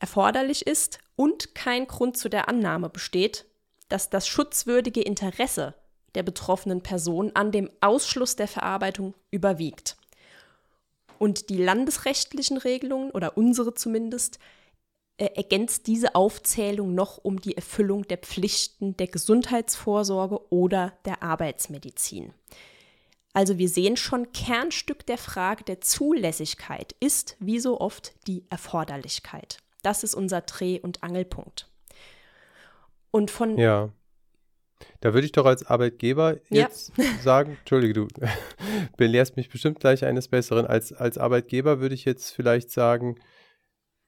erforderlich 0.00 0.66
ist 0.66 0.98
und 1.14 1.54
kein 1.54 1.86
Grund 1.86 2.16
zu 2.16 2.28
der 2.28 2.48
Annahme 2.48 2.90
besteht, 2.90 3.46
dass 3.88 4.10
das 4.10 4.26
schutzwürdige 4.26 5.00
Interesse 5.00 5.74
der 6.16 6.24
betroffenen 6.24 6.82
Person 6.82 7.30
an 7.34 7.52
dem 7.52 7.70
Ausschluss 7.80 8.34
der 8.34 8.48
Verarbeitung 8.48 9.14
überwiegt. 9.30 9.96
Und 11.20 11.48
die 11.48 11.62
landesrechtlichen 11.62 12.56
Regelungen 12.56 13.12
oder 13.12 13.38
unsere 13.38 13.72
zumindest 13.74 14.40
äh, 15.18 15.26
ergänzt 15.34 15.86
diese 15.86 16.14
Aufzählung 16.14 16.94
noch 16.94 17.18
um 17.18 17.40
die 17.40 17.56
Erfüllung 17.56 18.06
der 18.06 18.18
Pflichten 18.18 18.96
der 18.96 19.06
Gesundheitsvorsorge 19.06 20.52
oder 20.52 20.92
der 21.04 21.22
Arbeitsmedizin. 21.22 22.32
Also 23.32 23.58
wir 23.58 23.68
sehen 23.68 23.96
schon, 23.96 24.32
Kernstück 24.32 25.04
der 25.06 25.18
Frage 25.18 25.64
der 25.64 25.80
Zulässigkeit 25.80 26.94
ist 27.00 27.36
wie 27.38 27.58
so 27.58 27.80
oft 27.80 28.14
die 28.26 28.44
Erforderlichkeit. 28.50 29.58
Das 29.82 30.04
ist 30.04 30.14
unser 30.14 30.40
Dreh- 30.40 30.80
und 30.80 31.02
Angelpunkt. 31.02 31.68
Und 33.10 33.30
von 33.30 33.58
ja. 33.58 33.90
Da 35.00 35.14
würde 35.14 35.24
ich 35.24 35.32
doch 35.32 35.46
als 35.46 35.64
Arbeitgeber 35.64 36.36
jetzt 36.50 36.92
ja. 36.96 37.04
sagen, 37.22 37.56
Entschuldige, 37.60 37.94
du 37.94 38.08
belehrst 38.96 39.36
mich 39.36 39.48
bestimmt 39.48 39.80
gleich 39.80 40.04
eines 40.04 40.28
Besseren. 40.28 40.66
Als, 40.66 40.92
als 40.92 41.16
Arbeitgeber 41.18 41.80
würde 41.80 41.94
ich 41.94 42.04
jetzt 42.04 42.30
vielleicht 42.30 42.70
sagen, 42.70 43.16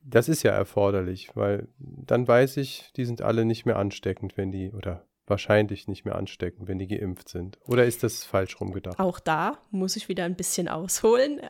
das 0.09 0.29
ist 0.29 0.43
ja 0.43 0.53
erforderlich, 0.53 1.31
weil 1.35 1.69
dann 1.79 2.27
weiß 2.27 2.57
ich, 2.57 2.93
die 2.97 3.05
sind 3.05 3.23
alle 3.23 3.45
nicht 3.45 3.67
mehr 3.67 3.77
ansteckend, 3.77 4.37
wenn 4.37 4.51
die, 4.51 4.73
oder 4.73 5.05
wahrscheinlich 5.27 5.89
nicht 5.89 6.05
mehr 6.05 6.17
ansteckend, 6.17 6.69
wenn 6.69 6.79
die 6.79 6.89
geimpft 6.89 7.29
sind. 7.29 7.59
Oder 7.67 7.85
ist 7.85 8.03
das 8.03 8.25
falsch 8.25 8.59
rumgedacht? 8.61 8.99
Auch 8.99 9.21
da 9.21 9.59
muss 9.71 9.97
ich 9.97 10.09
wieder 10.09 10.25
ein 10.25 10.37
bisschen 10.37 10.69
ausholen. 10.69 11.41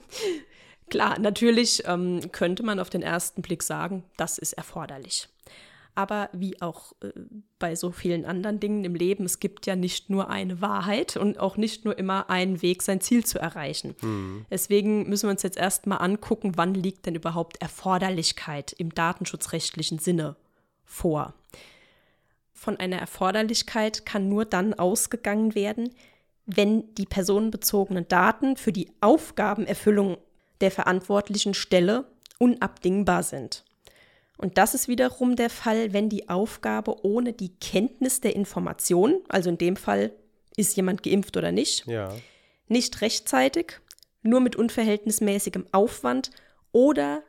Klar, 0.90 1.18
natürlich 1.18 1.84
ähm, 1.86 2.20
könnte 2.32 2.62
man 2.62 2.80
auf 2.80 2.90
den 2.90 3.02
ersten 3.02 3.42
Blick 3.42 3.62
sagen, 3.62 4.04
das 4.16 4.38
ist 4.38 4.54
erforderlich. 4.54 5.28
Aber 5.94 6.30
wie 6.32 6.60
auch 6.62 6.92
äh, 7.02 7.10
bei 7.58 7.74
so 7.76 7.90
vielen 7.90 8.24
anderen 8.24 8.60
Dingen 8.60 8.84
im 8.84 8.94
Leben, 8.94 9.24
es 9.24 9.40
gibt 9.40 9.66
ja 9.66 9.76
nicht 9.76 10.08
nur 10.08 10.30
eine 10.30 10.60
Wahrheit 10.62 11.16
und 11.16 11.38
auch 11.38 11.56
nicht 11.56 11.84
nur 11.84 11.98
immer 11.98 12.30
einen 12.30 12.62
Weg, 12.62 12.82
sein 12.82 13.00
Ziel 13.00 13.24
zu 13.26 13.38
erreichen. 13.38 13.94
Mhm. 14.00 14.46
Deswegen 14.50 15.08
müssen 15.08 15.26
wir 15.26 15.32
uns 15.32 15.42
jetzt 15.42 15.58
erstmal 15.58 15.98
angucken, 15.98 16.52
wann 16.56 16.74
liegt 16.74 17.04
denn 17.06 17.14
überhaupt 17.14 17.60
Erforderlichkeit 17.60 18.72
im 18.72 18.94
datenschutzrechtlichen 18.94 19.98
Sinne 19.98 20.36
vor. 20.84 21.34
Von 22.54 22.78
einer 22.78 22.98
Erforderlichkeit 22.98 24.06
kann 24.06 24.28
nur 24.28 24.44
dann 24.44 24.72
ausgegangen 24.72 25.54
werden, 25.54 25.90
wenn 26.46 26.94
die 26.94 27.06
personenbezogenen 27.06 28.08
Daten 28.08 28.56
für 28.56 28.72
die 28.72 28.90
Aufgabenerfüllung 29.00 30.16
der 30.60 30.70
verantwortlichen 30.70 31.54
Stelle 31.54 32.06
unabdingbar 32.38 33.22
sind. 33.22 33.64
Und 34.42 34.58
das 34.58 34.74
ist 34.74 34.88
wiederum 34.88 35.36
der 35.36 35.50
Fall, 35.50 35.92
wenn 35.92 36.08
die 36.08 36.28
Aufgabe 36.28 37.06
ohne 37.06 37.32
die 37.32 37.54
Kenntnis 37.60 38.20
der 38.20 38.34
Information, 38.34 39.20
also 39.28 39.48
in 39.48 39.56
dem 39.56 39.76
Fall 39.76 40.12
ist 40.56 40.74
jemand 40.76 41.04
geimpft 41.04 41.36
oder 41.36 41.52
nicht, 41.52 41.86
ja. 41.86 42.12
nicht 42.66 43.02
rechtzeitig, 43.02 43.80
nur 44.22 44.40
mit 44.40 44.56
unverhältnismäßigem 44.56 45.66
Aufwand 45.70 46.32
oder 46.72 47.22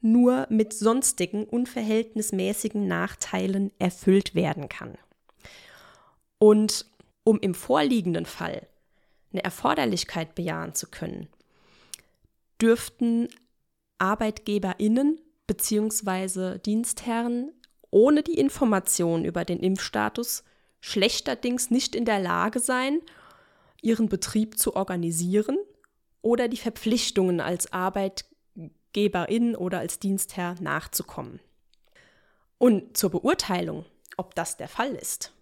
nur 0.00 0.48
mit 0.50 0.72
sonstigen 0.72 1.44
unverhältnismäßigen 1.44 2.88
Nachteilen 2.88 3.70
erfüllt 3.78 4.34
werden 4.34 4.68
kann. 4.68 4.98
Und 6.38 6.86
um 7.22 7.38
im 7.38 7.54
vorliegenden 7.54 8.26
Fall 8.26 8.66
eine 9.32 9.44
Erforderlichkeit 9.44 10.34
bejahen 10.34 10.74
zu 10.74 10.88
können, 10.88 11.28
dürften 12.60 13.28
ArbeitgeberInnen 13.98 15.20
bzw. 15.46 16.58
Dienstherren 16.58 17.52
ohne 17.90 18.22
die 18.22 18.38
Information 18.38 19.24
über 19.24 19.44
den 19.44 19.60
Impfstatus 19.60 20.44
schlechterdings 20.80 21.70
nicht 21.70 21.94
in 21.94 22.04
der 22.04 22.18
Lage 22.18 22.60
sein, 22.60 23.00
ihren 23.80 24.08
Betrieb 24.08 24.58
zu 24.58 24.76
organisieren 24.76 25.56
oder 26.22 26.48
die 26.48 26.56
Verpflichtungen 26.56 27.40
als 27.40 27.72
Arbeitgeberin 27.72 29.56
oder 29.56 29.78
als 29.78 29.98
Dienstherr 29.98 30.56
nachzukommen. 30.60 31.40
Und 32.58 32.96
zur 32.96 33.10
Beurteilung, 33.10 33.84
ob 34.16 34.34
das 34.34 34.56
der 34.56 34.68
Fall 34.68 34.94
ist, 34.94 35.32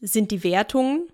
sind 0.00 0.30
die 0.30 0.42
Wertungen 0.42 1.08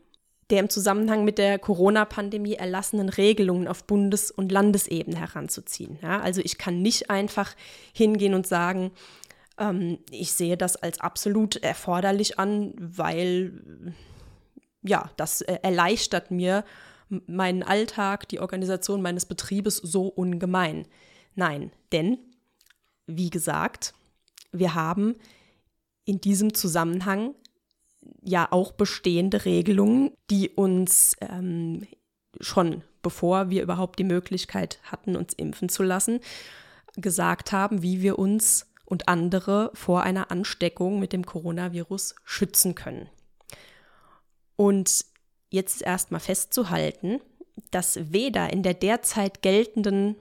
der 0.52 0.60
im 0.60 0.68
Zusammenhang 0.68 1.24
mit 1.24 1.38
der 1.38 1.58
Corona-Pandemie 1.58 2.54
erlassenen 2.54 3.08
Regelungen 3.08 3.66
auf 3.66 3.84
Bundes- 3.84 4.30
und 4.30 4.52
Landesebene 4.52 5.18
heranzuziehen. 5.18 5.98
Ja, 6.02 6.20
also 6.20 6.42
ich 6.44 6.58
kann 6.58 6.82
nicht 6.82 7.10
einfach 7.10 7.56
hingehen 7.94 8.34
und 8.34 8.46
sagen, 8.46 8.92
ähm, 9.58 9.98
ich 10.10 10.32
sehe 10.32 10.58
das 10.58 10.76
als 10.76 11.00
absolut 11.00 11.56
erforderlich 11.56 12.38
an, 12.38 12.74
weil 12.78 13.94
ja, 14.82 15.10
das 15.16 15.40
äh, 15.40 15.58
erleichtert 15.62 16.30
mir 16.30 16.64
meinen 17.26 17.62
Alltag, 17.62 18.28
die 18.28 18.40
Organisation 18.40 19.00
meines 19.00 19.24
Betriebes 19.24 19.78
so 19.78 20.06
ungemein. 20.06 20.86
Nein, 21.34 21.72
denn, 21.92 22.18
wie 23.06 23.30
gesagt, 23.30 23.94
wir 24.52 24.74
haben 24.74 25.16
in 26.04 26.20
diesem 26.20 26.52
Zusammenhang 26.52 27.34
ja 28.22 28.48
auch 28.50 28.72
bestehende 28.72 29.44
Regelungen, 29.44 30.12
die 30.30 30.50
uns 30.50 31.16
ähm, 31.20 31.86
schon 32.40 32.82
bevor 33.02 33.50
wir 33.50 33.62
überhaupt 33.62 33.98
die 33.98 34.04
Möglichkeit 34.04 34.78
hatten, 34.84 35.16
uns 35.16 35.34
impfen 35.34 35.68
zu 35.68 35.82
lassen, 35.82 36.20
gesagt 36.96 37.52
haben, 37.52 37.82
wie 37.82 38.00
wir 38.00 38.18
uns 38.18 38.70
und 38.84 39.08
andere 39.08 39.70
vor 39.74 40.02
einer 40.02 40.30
Ansteckung 40.30 41.00
mit 41.00 41.12
dem 41.12 41.26
Coronavirus 41.26 42.14
schützen 42.24 42.74
können. 42.74 43.08
Und 44.56 45.04
jetzt 45.50 45.76
ist 45.76 45.82
erstmal 45.82 46.20
festzuhalten, 46.20 47.20
dass 47.70 48.12
weder 48.12 48.52
in 48.52 48.62
der 48.62 48.74
derzeit 48.74 49.42
geltenden, 49.42 50.16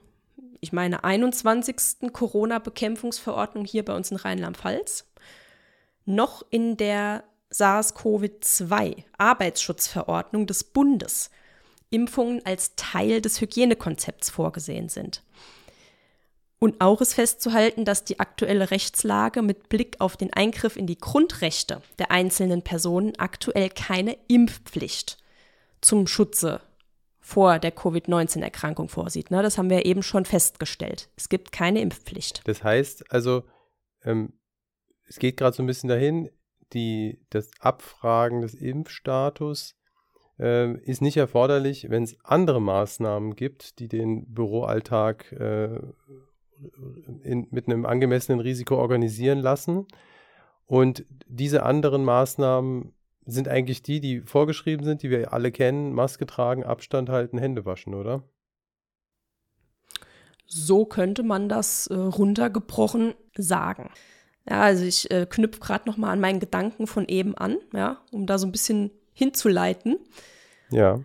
ich 0.60 0.74
meine 0.74 1.04
21. 1.04 2.12
Corona-Bekämpfungsverordnung 2.12 3.66
hier 3.66 3.86
bei 3.86 3.96
uns 3.96 4.12
in 4.12 4.18
Rheinland-Pfalz, 4.18 5.06
noch 6.06 6.46
in 6.50 6.78
der 6.78 7.24
SARS-CoV-2 7.52 9.04
Arbeitsschutzverordnung 9.18 10.48
des 10.48 10.64
Bundes 10.64 11.30
Impfungen 11.90 12.46
als 12.46 12.76
Teil 12.76 13.22
des 13.22 13.42
Hygienekonzepts 13.42 14.30
vorgesehen 14.30 14.90
sind. 14.90 15.24
Und 16.58 16.80
auch 16.80 17.02
ist 17.02 17.16
festzuhalten, 17.16 17.86
dass 17.86 18.04
die 18.04 18.20
aktuelle 18.20 18.70
Rechtslage 18.70 19.42
mit 19.42 19.68
Blick 19.68 19.96
auf 20.00 20.16
den 20.16 20.32
Eingriff 20.32 20.78
in 20.78 20.86
die 20.86 20.98
Grundrechte 20.98 21.82
der 21.98 22.12
einzelnen 22.12 22.62
Personen 22.62 23.14
aktuell 23.18 23.70
keine 23.70 24.16
Impfpflicht 24.28 25.18
zum 25.82 26.06
Schutze 26.06 26.62
vor 27.20 27.60
der 27.60 27.72
Covid-19-Erkrankung 27.72 28.90
vorsieht. 28.90 29.32
Ne? 29.32 29.42
Das 29.42 29.58
haben 29.58 29.70
wir 29.70 29.86
eben 29.86 30.04
schon 30.04 30.26
festgestellt. 30.26 31.10
Es 31.16 31.30
gibt 31.30 31.52
keine 31.52 31.82
Impfpflicht. 31.82 32.42
Das 32.46 32.64
heißt 32.64 33.12
also, 33.12 33.44
ähm, 34.04 34.34
es 35.08 35.18
geht 35.18 35.38
gerade 35.38 35.56
so 35.56 35.64
ein 35.64 35.68
bisschen 35.68 35.90
dahin, 35.90 36.30
die, 36.74 37.20
das 37.30 37.52
Abfragen 37.60 38.42
des 38.42 38.54
Impfstatus 38.54 39.76
äh, 40.40 40.74
ist 40.80 41.02
nicht 41.02 41.18
erforderlich, 41.18 41.90
wenn 41.90 42.04
es 42.04 42.18
andere 42.24 42.62
Maßnahmen 42.62 43.36
gibt, 43.36 43.80
die 43.80 43.88
den 43.88 44.34
Büroalltag 44.34 45.32
äh, 45.34 45.80
in, 47.24 47.48
mit 47.52 47.68
einem 47.68 47.86
angemessenen 47.86 48.40
Risiko 48.40 48.76
organisieren 48.76 49.40
lassen. 49.40 49.88
Und 50.66 51.06
diese 51.28 51.64
anderen 51.64 52.06
Maßnahmen 52.06 52.94
sind 53.26 53.48
eigentlich 53.48 53.84
die, 53.84 54.00
die 54.00 54.22
vorgeschrieben 54.22 54.86
sind, 54.86 55.04
die 55.04 55.10
wir 55.10 55.34
alle 55.34 55.52
kennen: 55.52 55.94
Maske 55.94 56.26
tragen, 56.26 56.64
Abstand 56.64 57.10
halten, 57.10 57.38
Hände 57.38 57.66
waschen, 57.66 57.94
oder? 57.94 58.24
So 60.46 60.86
könnte 60.86 61.24
man 61.24 61.48
das 61.48 61.88
äh, 61.88 61.96
runtergebrochen 61.96 63.14
sagen. 63.36 63.90
Ja, 64.50 64.62
also 64.62 64.84
ich 64.84 65.10
äh, 65.12 65.28
knüpfe 65.30 65.60
gerade 65.60 65.88
noch 65.88 65.98
mal 65.98 66.12
an 66.12 66.20
meinen 66.20 66.40
Gedanken 66.40 66.88
von 66.88 67.08
eben 67.08 67.36
an, 67.36 67.58
ja, 67.74 68.02
um 68.12 68.26
da 68.26 68.38
so 68.38 68.48
ein 68.48 68.52
bisschen 68.52 68.92
hinzuleiten. 69.14 70.00
Ja. 70.72 71.00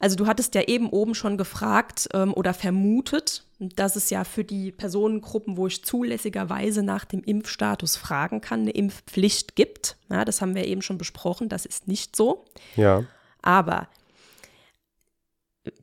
Also 0.00 0.16
du 0.16 0.26
hattest 0.26 0.56
ja 0.56 0.62
eben 0.62 0.88
oben 0.88 1.14
schon 1.14 1.36
gefragt 1.36 2.08
ähm, 2.12 2.34
oder 2.34 2.54
vermutet, 2.54 3.46
dass 3.60 3.94
es 3.94 4.10
ja 4.10 4.24
für 4.24 4.42
die 4.42 4.72
Personengruppen, 4.72 5.56
wo 5.56 5.68
ich 5.68 5.84
zulässigerweise 5.84 6.82
nach 6.82 7.04
dem 7.04 7.22
Impfstatus 7.22 7.96
fragen 7.96 8.40
kann, 8.40 8.62
eine 8.62 8.72
Impfpflicht 8.72 9.54
gibt. 9.54 9.96
Ja, 10.10 10.24
das 10.24 10.40
haben 10.40 10.56
wir 10.56 10.66
eben 10.66 10.82
schon 10.82 10.98
besprochen, 10.98 11.48
das 11.48 11.66
ist 11.66 11.86
nicht 11.86 12.16
so. 12.16 12.44
Ja. 12.74 13.04
Aber 13.42 13.88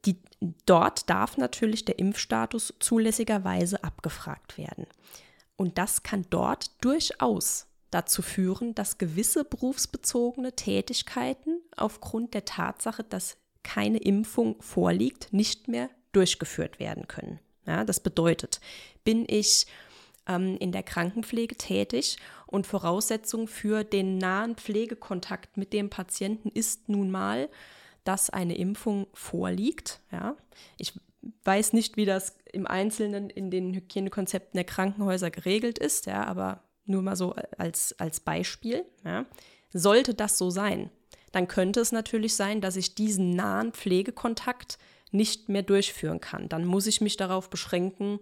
die, 0.03 0.17
dort 0.65 1.09
darf 1.09 1.37
natürlich 1.37 1.85
der 1.85 1.99
Impfstatus 1.99 2.73
zulässigerweise 2.79 3.83
abgefragt 3.85 4.57
werden. 4.57 4.85
Und 5.59 5.77
das 5.77 6.03
kann 6.03 6.25
dort 6.29 6.71
durchaus 6.79 7.67
dazu 7.91 8.21
führen, 8.21 8.75
dass 8.75 8.97
gewisse 8.97 9.43
berufsbezogene 9.43 10.53
Tätigkeiten 10.55 11.59
aufgrund 11.75 12.33
der 12.33 12.45
Tatsache, 12.45 13.03
dass 13.03 13.35
keine 13.61 13.97
Impfung 13.97 14.55
vorliegt, 14.61 15.33
nicht 15.33 15.67
mehr 15.67 15.89
durchgeführt 16.13 16.79
werden 16.79 17.09
können. 17.09 17.39
Ja, 17.65 17.83
das 17.83 17.99
bedeutet, 17.99 18.61
bin 19.03 19.25
ich 19.27 19.67
ähm, 20.27 20.55
in 20.61 20.71
der 20.71 20.83
Krankenpflege 20.83 21.57
tätig 21.57 22.19
und 22.47 22.65
Voraussetzung 22.65 23.49
für 23.49 23.83
den 23.83 24.17
nahen 24.17 24.55
Pflegekontakt 24.55 25.57
mit 25.57 25.73
dem 25.73 25.89
Patienten 25.89 26.47
ist 26.47 26.87
nun 26.87 27.11
mal, 27.11 27.49
dass 28.05 28.29
eine 28.29 28.55
Impfung 28.55 29.07
vorliegt. 29.13 29.99
Ja, 30.09 30.37
ich 30.77 30.93
weiß 31.43 31.73
nicht, 31.73 31.97
wie 31.97 32.05
das 32.05 32.37
im 32.51 32.67
Einzelnen 32.67 33.29
in 33.29 33.51
den 33.51 33.73
Hygienekonzepten 33.73 34.57
der 34.57 34.63
Krankenhäuser 34.63 35.31
geregelt 35.31 35.77
ist, 35.77 36.05
ja, 36.05 36.23
aber 36.25 36.63
nur 36.85 37.01
mal 37.01 37.15
so 37.15 37.35
als, 37.57 37.95
als 37.99 38.19
Beispiel. 38.19 38.85
Ja. 39.03 39.25
Sollte 39.71 40.13
das 40.13 40.37
so 40.37 40.49
sein, 40.49 40.89
dann 41.31 41.47
könnte 41.47 41.79
es 41.79 41.91
natürlich 41.91 42.35
sein, 42.35 42.61
dass 42.61 42.75
ich 42.75 42.95
diesen 42.95 43.35
nahen 43.35 43.71
Pflegekontakt 43.73 44.77
nicht 45.11 45.49
mehr 45.49 45.63
durchführen 45.63 46.19
kann. 46.19 46.49
Dann 46.49 46.65
muss 46.65 46.87
ich 46.87 47.01
mich 47.01 47.17
darauf 47.17 47.49
beschränken, 47.49 48.19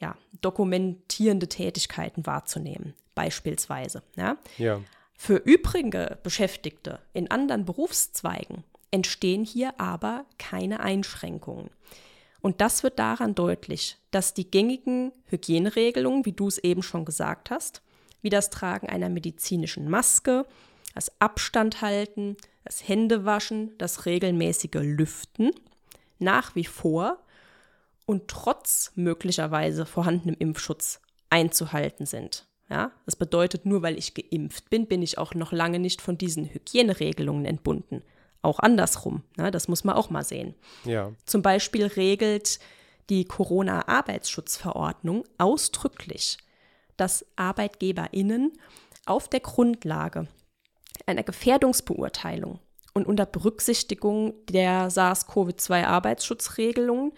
ja, 0.00 0.16
dokumentierende 0.40 1.48
Tätigkeiten 1.48 2.26
wahrzunehmen, 2.26 2.94
beispielsweise. 3.14 4.02
Ja. 4.16 4.38
ja. 4.56 4.80
Für 5.14 5.36
übrige 5.36 6.18
Beschäftigte 6.22 7.00
in 7.12 7.30
anderen 7.30 7.64
Berufszweigen 7.64 8.64
entstehen 8.90 9.44
hier 9.44 9.78
aber 9.80 10.24
keine 10.38 10.80
Einschränkungen. 10.80 11.70
Und 12.40 12.60
das 12.60 12.82
wird 12.82 12.98
daran 12.98 13.34
deutlich, 13.34 13.98
dass 14.10 14.34
die 14.34 14.50
gängigen 14.50 15.12
Hygieneregelungen, 15.26 16.24
wie 16.24 16.32
du 16.32 16.48
es 16.48 16.58
eben 16.58 16.82
schon 16.82 17.04
gesagt 17.04 17.50
hast, 17.50 17.82
wie 18.22 18.30
das 18.30 18.50
Tragen 18.50 18.88
einer 18.88 19.08
medizinischen 19.08 19.88
Maske, 19.88 20.46
das 20.94 21.20
Abstand 21.20 21.82
halten, 21.82 22.36
das 22.64 22.86
Händewaschen, 22.86 23.76
das 23.78 24.06
regelmäßige 24.06 24.80
Lüften, 24.80 25.52
nach 26.18 26.54
wie 26.54 26.64
vor 26.64 27.18
und 28.06 28.28
trotz 28.28 28.92
möglicherweise 28.94 29.86
vorhandenem 29.86 30.36
Impfschutz 30.38 31.00
einzuhalten 31.30 32.06
sind. 32.06 32.46
Ja, 32.70 32.92
das 33.06 33.16
bedeutet, 33.16 33.64
nur 33.64 33.82
weil 33.82 33.98
ich 33.98 34.14
geimpft 34.14 34.68
bin, 34.68 34.86
bin 34.86 35.02
ich 35.02 35.16
auch 35.16 35.34
noch 35.34 35.52
lange 35.52 35.78
nicht 35.78 36.02
von 36.02 36.18
diesen 36.18 36.52
Hygieneregelungen 36.52 37.46
entbunden. 37.46 38.02
Auch 38.42 38.58
andersrum, 38.60 39.22
ne, 39.36 39.50
das 39.50 39.66
muss 39.68 39.84
man 39.84 39.96
auch 39.96 40.10
mal 40.10 40.24
sehen. 40.24 40.54
Ja. 40.84 41.12
Zum 41.26 41.42
Beispiel 41.42 41.86
regelt 41.86 42.60
die 43.10 43.24
Corona-Arbeitsschutzverordnung 43.24 45.24
ausdrücklich, 45.38 46.38
dass 46.96 47.26
ArbeitgeberInnen 47.36 48.52
auf 49.06 49.28
der 49.28 49.40
Grundlage 49.40 50.28
einer 51.06 51.22
Gefährdungsbeurteilung 51.22 52.58
und 52.94 53.06
unter 53.06 53.26
Berücksichtigung 53.26 54.34
der 54.48 54.90
SARS-CoV-2-Arbeitsschutzregelungen 54.90 57.12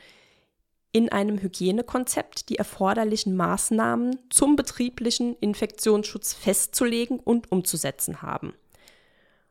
in 0.93 1.09
einem 1.11 1.41
Hygienekonzept 1.41 2.49
die 2.49 2.57
erforderlichen 2.57 3.37
Maßnahmen 3.37 4.19
zum 4.29 4.57
betrieblichen 4.57 5.37
Infektionsschutz 5.37 6.35
festzulegen 6.35 7.21
und 7.21 7.53
umzusetzen 7.53 8.23
haben. 8.23 8.55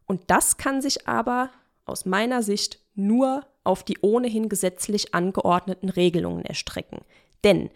Und 0.10 0.24
das 0.32 0.58
kann 0.58 0.82
sich 0.82 1.08
aber 1.08 1.52
aus 1.86 2.04
meiner 2.04 2.42
Sicht 2.42 2.80
nur 2.96 3.46
auf 3.64 3.84
die 3.84 4.00
ohnehin 4.02 4.50
gesetzlich 4.50 5.14
angeordneten 5.14 5.88
Regelungen 5.88 6.44
erstrecken. 6.44 7.02
Denn 7.44 7.70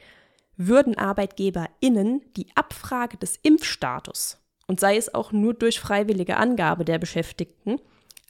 würden 0.58 0.98
ArbeitgeberInnen 0.98 2.24
die 2.36 2.48
Abfrage 2.56 3.18
des 3.18 3.38
Impfstatus 3.44 4.40
und 4.66 4.80
sei 4.80 4.98
es 4.98 5.14
auch 5.14 5.32
nur 5.32 5.54
durch 5.54 5.80
freiwillige 5.80 6.38
Angabe 6.38 6.86
der 6.86 6.98
Beschäftigten 6.98 7.80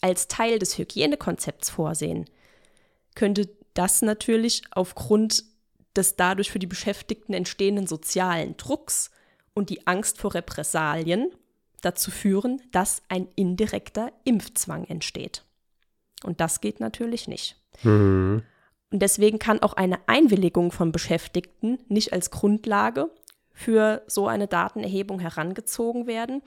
als 0.01 0.27
Teil 0.27 0.59
des 0.59 0.77
Hygienekonzepts 0.77 1.69
vorsehen, 1.69 2.25
könnte 3.15 3.47
das 3.73 4.01
natürlich 4.01 4.63
aufgrund 4.71 5.45
des 5.95 6.17
dadurch 6.17 6.51
für 6.51 6.59
die 6.59 6.67
Beschäftigten 6.67 7.33
entstehenden 7.33 7.87
sozialen 7.87 8.57
Drucks 8.57 9.11
und 9.53 9.69
die 9.69 9.87
Angst 9.87 10.17
vor 10.17 10.33
Repressalien 10.33 11.31
dazu 11.83 12.11
führen, 12.11 12.61
dass 12.71 13.03
ein 13.09 13.27
indirekter 13.35 14.11
Impfzwang 14.23 14.85
entsteht. 14.85 15.43
Und 16.23 16.39
das 16.39 16.61
geht 16.61 16.79
natürlich 16.79 17.27
nicht. 17.27 17.57
Mhm. 17.83 18.43
Und 18.91 18.99
deswegen 18.99 19.39
kann 19.39 19.61
auch 19.61 19.73
eine 19.73 19.97
Einwilligung 20.07 20.71
von 20.71 20.91
Beschäftigten 20.91 21.79
nicht 21.87 22.13
als 22.13 22.31
Grundlage 22.31 23.09
für 23.51 24.03
so 24.07 24.27
eine 24.27 24.47
Datenerhebung 24.47 25.19
herangezogen 25.19 26.07
werden, 26.07 26.41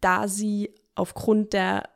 da 0.00 0.28
sie 0.28 0.74
aufgrund 0.94 1.52
der 1.52 1.88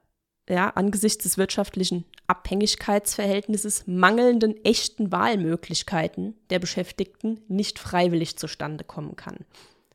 ja, 0.49 0.71
angesichts 0.71 1.23
des 1.25 1.39
wirtschaftlichen 1.39 2.05
Abhängigkeitsverhältnisses 2.27 3.87
mangelnden 3.87 4.63
echten 4.65 5.13
Wahlmöglichkeiten 5.13 6.35
der 6.51 6.59
Beschäftigten 6.59 7.41
nicht 7.49 7.79
freiwillig 7.79 8.37
zustande 8.37 8.85
kommen 8.85 9.17
kann. 9.17 9.39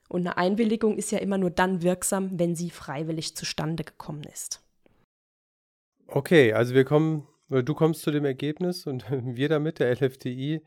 Und 0.08 0.22
eine 0.22 0.38
Einwilligung 0.38 0.98
ist 0.98 1.12
ja 1.12 1.20
immer 1.20 1.38
nur 1.38 1.50
dann 1.50 1.82
wirksam, 1.82 2.40
wenn 2.40 2.56
sie 2.56 2.70
freiwillig 2.70 3.36
zustande 3.36 3.84
gekommen 3.84 4.24
ist. 4.24 4.62
Okay, 6.08 6.54
also 6.54 6.76
wir 6.76 6.86
kommen, 6.86 7.28
du 7.50 7.74
kommst 7.74 8.02
zu 8.02 8.12
dem 8.12 8.26
Ergebnis 8.26 8.86
und 8.86 9.06
wir 9.10 9.50
damit, 9.50 9.80
der 9.80 9.92
LFTI, 9.92 10.62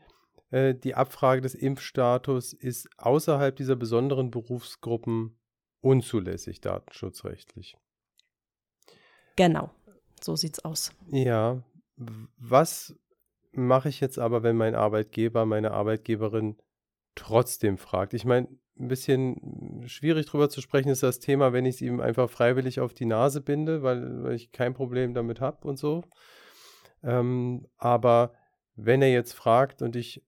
äh, 0.51 0.75
die 0.75 0.95
Abfrage 0.95 1.41
des 1.41 1.55
Impfstatus 1.55 2.53
ist 2.53 2.89
außerhalb 2.97 3.55
dieser 3.55 3.75
besonderen 3.75 4.31
Berufsgruppen 4.31 5.37
unzulässig 5.81 6.59
datenschutzrechtlich. 6.61 7.77
Genau. 9.35 9.69
So 10.21 10.35
sieht's 10.35 10.59
aus. 10.65 10.91
Ja. 11.11 11.63
Was 11.95 12.95
mache 13.51 13.89
ich 13.89 14.01
jetzt 14.01 14.19
aber, 14.19 14.43
wenn 14.43 14.57
mein 14.57 14.75
Arbeitgeber, 14.75 15.45
meine 15.45 15.71
Arbeitgeberin 15.71 16.57
trotzdem 17.19 17.77
fragt? 17.77 18.13
Ich 18.13 18.25
meine, 18.25 18.47
ein 18.79 18.87
bisschen 18.87 19.83
schwierig 19.87 20.25
drüber 20.25 20.49
zu 20.49 20.61
sprechen 20.61 20.89
ist 20.89 21.03
das 21.03 21.19
Thema, 21.19 21.53
wenn 21.53 21.65
ich 21.65 21.75
es 21.75 21.81
ihm 21.81 21.99
einfach 21.99 22.29
freiwillig 22.29 22.79
auf 22.79 22.93
die 22.93 23.05
Nase 23.05 23.41
binde, 23.41 23.83
weil, 23.83 24.23
weil 24.23 24.35
ich 24.35 24.51
kein 24.51 24.73
Problem 24.73 25.13
damit 25.13 25.41
habe 25.41 25.67
und 25.67 25.77
so. 25.77 26.03
Ähm, 27.03 27.67
aber 27.77 28.33
wenn 28.75 29.01
er 29.01 29.11
jetzt 29.11 29.33
fragt 29.33 29.81
und 29.81 29.95
ich 29.95 30.23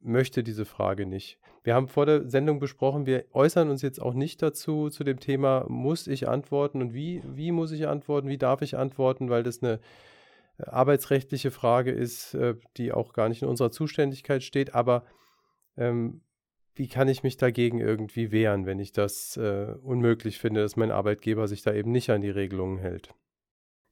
möchte 0.00 0.42
diese 0.42 0.64
Frage 0.64 1.06
nicht. 1.06 1.38
Wir 1.62 1.74
haben 1.74 1.88
vor 1.88 2.06
der 2.06 2.28
Sendung 2.28 2.58
besprochen, 2.58 3.04
wir 3.04 3.26
äußern 3.32 3.68
uns 3.68 3.82
jetzt 3.82 4.00
auch 4.00 4.14
nicht 4.14 4.40
dazu, 4.40 4.88
zu 4.88 5.04
dem 5.04 5.20
Thema, 5.20 5.66
muss 5.68 6.06
ich 6.06 6.26
antworten 6.26 6.80
und 6.80 6.94
wie, 6.94 7.22
wie 7.26 7.52
muss 7.52 7.70
ich 7.70 7.86
antworten, 7.86 8.28
wie 8.28 8.38
darf 8.38 8.62
ich 8.62 8.78
antworten, 8.78 9.28
weil 9.28 9.42
das 9.42 9.62
eine 9.62 9.78
äh, 10.58 10.64
arbeitsrechtliche 10.64 11.50
Frage 11.50 11.90
ist, 11.90 12.34
äh, 12.34 12.54
die 12.78 12.92
auch 12.92 13.12
gar 13.12 13.28
nicht 13.28 13.42
in 13.42 13.48
unserer 13.48 13.70
Zuständigkeit 13.70 14.42
steht. 14.42 14.74
Aber 14.74 15.04
ähm, 15.80 16.20
wie 16.74 16.86
kann 16.88 17.08
ich 17.08 17.24
mich 17.24 17.36
dagegen 17.36 17.80
irgendwie 17.80 18.30
wehren, 18.30 18.66
wenn 18.66 18.78
ich 18.78 18.92
das 18.92 19.36
äh, 19.36 19.74
unmöglich 19.82 20.38
finde, 20.38 20.62
dass 20.62 20.76
mein 20.76 20.92
Arbeitgeber 20.92 21.48
sich 21.48 21.62
da 21.62 21.74
eben 21.74 21.90
nicht 21.90 22.10
an 22.10 22.20
die 22.20 22.30
Regelungen 22.30 22.78
hält? 22.78 23.12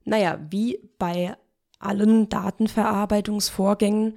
Naja, 0.05 0.39
wie 0.49 0.79
bei 0.97 1.35
allen 1.79 2.29
Datenverarbeitungsvorgängen 2.29 4.15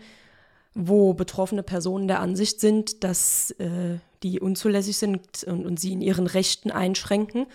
wo 0.74 1.14
betroffene 1.14 1.62
Personen 1.62 2.08
der 2.08 2.20
Ansicht 2.20 2.60
sind, 2.60 3.04
dass 3.04 3.50
äh, 3.52 3.98
die 4.22 4.40
unzulässig 4.40 4.96
sind 4.96 5.44
und, 5.44 5.66
und 5.66 5.78
sie 5.78 5.92
in 5.92 6.00
ihren 6.00 6.26
Rechten 6.26 6.70
einschränken, 6.70 7.46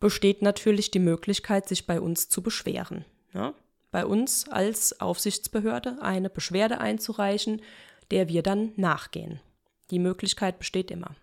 besteht 0.00 0.42
natürlich 0.42 0.90
die 0.90 0.98
Möglichkeit, 0.98 1.68
sich 1.68 1.86
bei 1.86 2.00
uns 2.00 2.28
zu 2.28 2.42
beschweren. 2.42 3.04
Ja? 3.32 3.54
Bei 3.90 4.04
uns 4.04 4.48
als 4.48 5.00
Aufsichtsbehörde 5.00 6.02
eine 6.02 6.28
Beschwerde 6.28 6.78
einzureichen, 6.78 7.62
der 8.10 8.28
wir 8.28 8.42
dann 8.42 8.72
nachgehen. 8.76 9.40
Die 9.90 9.98
Möglichkeit 9.98 10.58
besteht 10.58 10.90
immer. 10.90 11.16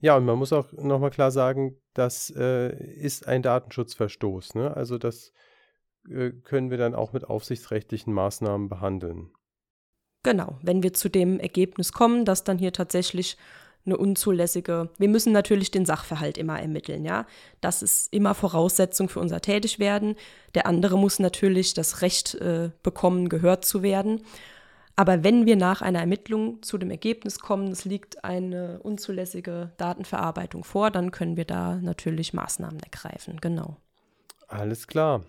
Ja, 0.00 0.16
und 0.16 0.24
man 0.24 0.38
muss 0.38 0.52
auch 0.52 0.72
nochmal 0.72 1.10
klar 1.10 1.30
sagen, 1.30 1.76
das 1.94 2.30
äh, 2.36 2.76
ist 2.96 3.26
ein 3.26 3.42
Datenschutzverstoß. 3.42 4.54
Ne? 4.54 4.76
Also 4.76 4.98
das 4.98 5.32
äh, 6.08 6.30
können 6.30 6.70
wir 6.70 6.78
dann 6.78 6.94
auch 6.94 7.12
mit 7.12 7.24
aufsichtsrechtlichen 7.24 8.12
Maßnahmen 8.12 8.68
behandeln. 8.68 9.30
Genau, 10.22 10.58
wenn 10.62 10.82
wir 10.82 10.92
zu 10.92 11.08
dem 11.08 11.38
Ergebnis 11.38 11.92
kommen, 11.92 12.24
dass 12.24 12.44
dann 12.44 12.58
hier 12.58 12.72
tatsächlich 12.72 13.36
eine 13.86 13.96
unzulässige, 13.96 14.90
wir 14.98 15.08
müssen 15.08 15.32
natürlich 15.32 15.70
den 15.70 15.86
Sachverhalt 15.86 16.38
immer 16.38 16.60
ermitteln, 16.60 17.04
ja. 17.04 17.26
Das 17.60 17.82
ist 17.82 18.12
immer 18.12 18.34
Voraussetzung 18.34 19.08
für 19.08 19.20
unser 19.20 19.40
Tätigwerden. 19.40 20.16
Der 20.54 20.66
andere 20.66 20.98
muss 20.98 21.20
natürlich 21.20 21.72
das 21.74 22.02
Recht 22.02 22.34
äh, 22.34 22.70
bekommen, 22.82 23.28
gehört 23.28 23.64
zu 23.64 23.82
werden. 23.82 24.22
Aber 24.96 25.22
wenn 25.22 25.44
wir 25.44 25.56
nach 25.56 25.82
einer 25.82 26.00
Ermittlung 26.00 26.62
zu 26.62 26.78
dem 26.78 26.90
Ergebnis 26.90 27.38
kommen, 27.38 27.70
es 27.70 27.84
liegt 27.84 28.24
eine 28.24 28.80
unzulässige 28.82 29.72
Datenverarbeitung 29.76 30.64
vor, 30.64 30.90
dann 30.90 31.10
können 31.10 31.36
wir 31.36 31.44
da 31.44 31.76
natürlich 31.76 32.32
Maßnahmen 32.32 32.80
ergreifen, 32.80 33.38
genau. 33.40 33.76
Alles 34.48 34.86
klar. 34.86 35.22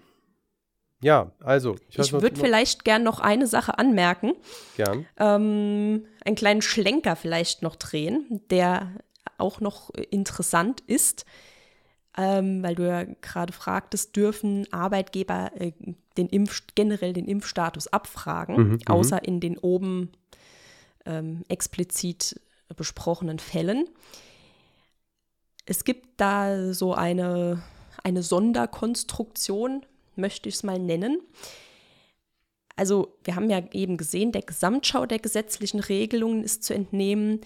Ja, 1.02 1.32
also. 1.44 1.76
Ich, 1.90 2.00
ich 2.00 2.14
würde 2.14 2.36
vielleicht 2.36 2.84
gern 2.86 3.04
noch 3.04 3.20
eine 3.20 3.46
Sache 3.46 3.78
anmerken. 3.78 4.34
Gern. 4.78 5.06
Ähm, 5.18 6.06
einen 6.26 6.36
kleinen 6.36 6.62
Schlenker 6.62 7.16
vielleicht 7.16 7.62
noch 7.62 7.76
drehen, 7.76 8.42
der 8.50 8.94
auch 9.38 9.60
noch 9.60 9.92
interessant 9.92 10.82
ist, 10.82 11.26
ähm, 12.18 12.64
weil 12.64 12.76
du 12.76 12.88
ja 12.88 13.04
gerade 13.22 13.54
fragtest, 13.54 14.16
dürfen 14.16 14.68
Arbeitgeber 14.74 15.52
äh, 15.56 15.72
den 16.18 16.28
Impf 16.28 16.64
generell 16.74 17.14
den 17.14 17.28
Impfstatus 17.28 17.88
abfragen, 17.88 18.56
mhm, 18.56 18.72
mhm, 18.72 18.80
außer 18.88 19.24
in 19.24 19.40
den 19.40 19.58
oben 19.60 20.12
ähm, 21.06 21.44
explizit 21.48 22.42
besprochenen 22.76 23.40
Fällen. 23.40 23.88
Es 25.66 25.84
gibt 25.84 26.20
da 26.20 26.74
so 26.74 26.94
eine, 26.94 27.62
eine 28.04 28.24
Sonderkonstruktion, 28.24 29.86
möchte 30.16 30.50
ich 30.50 30.56
es 30.56 30.64
mal 30.64 30.80
nennen. 30.80 31.22
Also 32.76 33.18
wir 33.24 33.36
haben 33.36 33.50
ja 33.50 33.62
eben 33.72 33.98
gesehen, 33.98 34.32
der 34.32 34.42
Gesamtschau 34.42 35.06
der 35.06 35.20
gesetzlichen 35.20 35.80
Regelungen 35.80 36.44
ist 36.44 36.64
zu 36.64 36.74
entnehmen, 36.74 37.42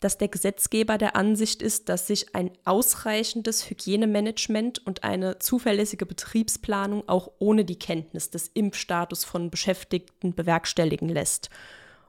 dass 0.00 0.18
der 0.18 0.28
Gesetzgeber 0.28 0.96
der 0.96 1.16
Ansicht 1.16 1.60
ist, 1.60 1.88
dass 1.88 2.06
sich 2.06 2.34
ein 2.34 2.50
ausreichendes 2.64 3.68
Hygienemanagement 3.68 4.86
und 4.86 5.02
eine 5.02 5.38
zuverlässige 5.38 6.06
Betriebsplanung 6.06 7.08
auch 7.08 7.32
ohne 7.38 7.64
die 7.64 7.78
Kenntnis 7.78 8.30
des 8.30 8.48
Impfstatus 8.48 9.24
von 9.24 9.50
Beschäftigten 9.50 10.34
bewerkstelligen 10.34 11.08
lässt 11.08 11.50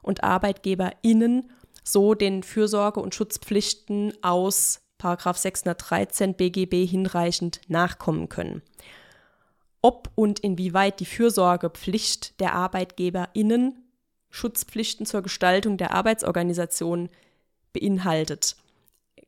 und 0.01 0.23
ArbeitgeberInnen 0.23 1.49
so 1.83 2.13
den 2.13 2.43
Fürsorge- 2.43 2.99
und 2.99 3.15
Schutzpflichten 3.15 4.13
aus 4.21 4.81
613 5.01 6.35
BGB 6.35 6.85
hinreichend 6.85 7.61
nachkommen 7.67 8.29
können. 8.29 8.61
Ob 9.81 10.11
und 10.15 10.39
inwieweit 10.39 10.99
die 10.99 11.05
Fürsorgepflicht 11.05 12.39
der 12.39 12.53
ArbeitgeberInnen 12.53 13.81
Schutzpflichten 14.29 15.05
zur 15.05 15.21
Gestaltung 15.21 15.77
der 15.77 15.93
Arbeitsorganisation 15.93 17.09
beinhaltet, 17.79 18.55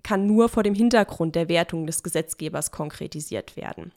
kann 0.04 0.28
nur 0.28 0.50
vor 0.50 0.64
dem 0.64 0.74
Hintergrund 0.74 1.36
der 1.36 1.50
Wertung 1.50 1.86
des 1.86 2.04
Gesetzgebers 2.04 2.72
konkretisiert 2.72 3.56
werden. 3.56 3.92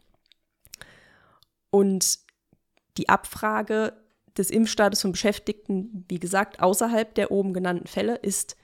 Und 1.70 2.18
die 2.96 3.08
Abfrage 3.08 3.94
des 4.36 4.50
Impfstatus 4.50 5.02
von 5.02 5.12
Beschäftigten, 5.12 6.04
wie 6.08 6.18
gesagt, 6.18 6.60
außerhalb 6.60 7.14
der 7.14 7.30
oben 7.30 7.52
genannten 7.52 7.86
Fälle 7.86 8.16
ist 8.16 8.56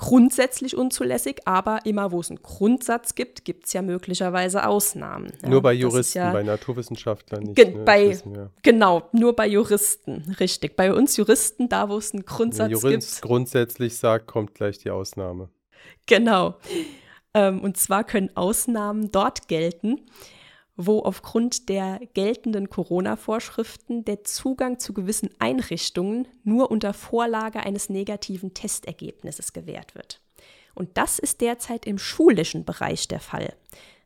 grundsätzlich 0.00 0.76
unzulässig, 0.76 1.42
aber 1.44 1.80
immer 1.84 2.10
wo 2.10 2.20
es 2.20 2.30
einen 2.30 2.42
Grundsatz 2.42 3.14
gibt, 3.14 3.44
gibt 3.44 3.66
es 3.66 3.74
ja 3.74 3.82
möglicherweise 3.82 4.66
Ausnahmen. 4.66 5.30
Ja, 5.42 5.50
nur 5.50 5.60
bei 5.60 5.74
Juristen, 5.74 6.18
ja, 6.18 6.32
bei 6.32 6.42
Naturwissenschaftlern 6.42 7.42
nicht. 7.42 7.56
Ge 7.56 7.74
ne? 7.74 7.84
bei, 7.84 8.18
genau, 8.62 9.02
nur 9.12 9.36
bei 9.36 9.46
Juristen, 9.46 10.34
richtig. 10.40 10.74
Bei 10.74 10.94
uns 10.94 11.18
Juristen, 11.18 11.68
da 11.68 11.90
wo 11.90 11.98
es 11.98 12.14
einen 12.14 12.24
Grundsatz 12.24 12.70
Jurist 12.70 12.82
gibt. 12.82 13.02
Jurist 13.02 13.22
grundsätzlich 13.22 13.98
sagt, 13.98 14.26
kommt 14.26 14.54
gleich 14.54 14.78
die 14.78 14.90
Ausnahme. 14.90 15.50
Genau. 16.06 16.56
Ähm, 17.34 17.60
und 17.60 17.76
zwar 17.76 18.04
können 18.04 18.34
Ausnahmen 18.34 19.12
dort 19.12 19.48
gelten, 19.48 20.00
wo 20.86 21.00
aufgrund 21.00 21.68
der 21.68 22.00
geltenden 22.14 22.70
Corona-Vorschriften 22.70 24.04
der 24.04 24.24
Zugang 24.24 24.78
zu 24.78 24.94
gewissen 24.94 25.30
Einrichtungen 25.38 26.26
nur 26.42 26.70
unter 26.70 26.94
Vorlage 26.94 27.60
eines 27.60 27.90
negativen 27.90 28.54
Testergebnisses 28.54 29.52
gewährt 29.52 29.94
wird. 29.94 30.20
Und 30.74 30.96
das 30.96 31.18
ist 31.18 31.40
derzeit 31.40 31.86
im 31.86 31.98
schulischen 31.98 32.64
Bereich 32.64 33.08
der 33.08 33.20
Fall. 33.20 33.54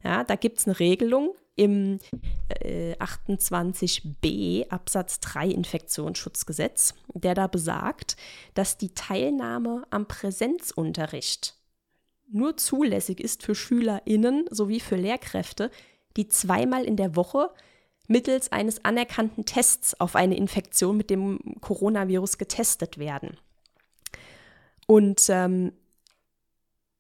Ja, 0.03 0.25
da 0.25 0.35
gibt 0.35 0.59
es 0.59 0.67
eine 0.67 0.81
Regelung 0.81 1.35
im 1.57 2.01
äh, 2.49 2.95
28b 2.97 4.69
Absatz 4.69 5.21
3 5.21 5.49
Infektionsschutzgesetz, 5.49 6.95
der 7.15 7.35
da 7.35 7.47
besagt, 7.47 8.17
dass 8.55 8.77
die 8.77 8.93
Teilnahme 8.95 9.85
am 9.91 10.07
Präsenzunterricht 10.09 11.57
nur 12.31 12.57
zulässig 12.57 13.21
ist 13.21 13.43
für 13.43 13.55
SchülerInnen 13.55 14.47
sowie 14.51 14.81
für 14.81 14.97
Lehrkräfte, 14.97 15.71
die 16.17 16.29
zweimal 16.29 16.85
in 16.85 16.97
der 16.97 17.17
Woche 17.17 17.51
mittels 18.07 18.53
eines 18.53 18.85
anerkannten 18.85 19.45
Tests 19.45 19.99
auf 20.01 20.15
eine 20.15 20.37
Infektion 20.37 20.97
mit 20.97 21.11
dem 21.11 21.39
Coronavirus 21.61 22.39
getestet 22.39 22.99
werden. 22.99 23.39
Und 24.87 25.27
ähm, 25.29 25.73